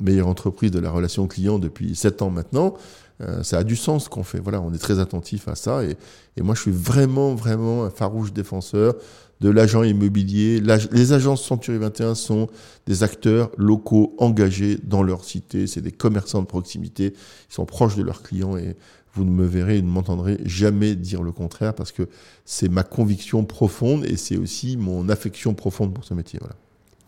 meilleure 0.00 0.26
entreprise 0.26 0.72
de 0.72 0.80
la 0.80 0.90
relation 0.90 1.28
client 1.28 1.60
depuis 1.60 1.94
sept 1.94 2.20
ans 2.20 2.30
maintenant. 2.30 2.74
Euh, 3.22 3.42
ça 3.42 3.58
a 3.58 3.64
du 3.64 3.76
sens 3.76 4.04
ce 4.04 4.08
qu'on 4.08 4.22
fait. 4.22 4.38
Voilà, 4.38 4.60
on 4.60 4.72
est 4.72 4.78
très 4.78 4.98
attentif 4.98 5.48
à 5.48 5.54
ça. 5.54 5.84
Et, 5.84 5.96
moi, 6.40 6.54
je 6.54 6.62
suis 6.62 6.70
vraiment, 6.70 7.34
vraiment 7.34 7.84
un 7.84 7.90
farouche 7.90 8.32
défenseur 8.32 8.94
de 9.40 9.50
l'agent 9.50 9.82
immobilier. 9.82 10.62
Les 10.92 11.12
agences 11.12 11.44
Century 11.44 11.78
21 11.78 12.14
sont 12.14 12.48
des 12.86 13.02
acteurs 13.02 13.50
locaux 13.58 14.14
engagés 14.18 14.78
dans 14.82 15.02
leur 15.02 15.24
cité. 15.24 15.66
C'est 15.66 15.80
des 15.80 15.90
commerçants 15.90 16.42
de 16.42 16.46
proximité. 16.46 17.12
Ils 17.50 17.54
sont 17.54 17.66
proches 17.66 17.96
de 17.96 18.02
leurs 18.02 18.22
clients 18.22 18.56
et 18.56 18.76
vous 19.14 19.24
ne 19.24 19.30
me 19.30 19.44
verrez 19.44 19.78
et 19.78 19.82
ne 19.82 19.88
m'entendrez 19.88 20.38
jamais 20.44 20.94
dire 20.94 21.22
le 21.22 21.32
contraire 21.32 21.74
parce 21.74 21.92
que 21.92 22.08
c'est 22.44 22.70
ma 22.70 22.82
conviction 22.82 23.44
profonde 23.44 24.04
et 24.06 24.16
c'est 24.16 24.36
aussi 24.36 24.76
mon 24.76 25.08
affection 25.08 25.54
profonde 25.54 25.92
pour 25.92 26.04
ce 26.04 26.14
métier. 26.14 26.38
Voilà. 26.40 26.56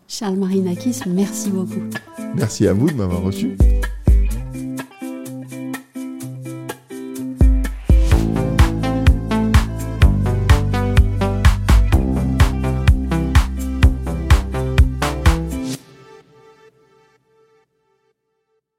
Charles 0.07 0.35
Marinakis, 0.35 0.99
merci 1.07 1.49
beaucoup. 1.49 1.81
Merci 2.35 2.67
à 2.67 2.73
vous 2.73 2.89
de 2.89 2.95
m'avoir 2.95 3.23
reçu. 3.23 3.57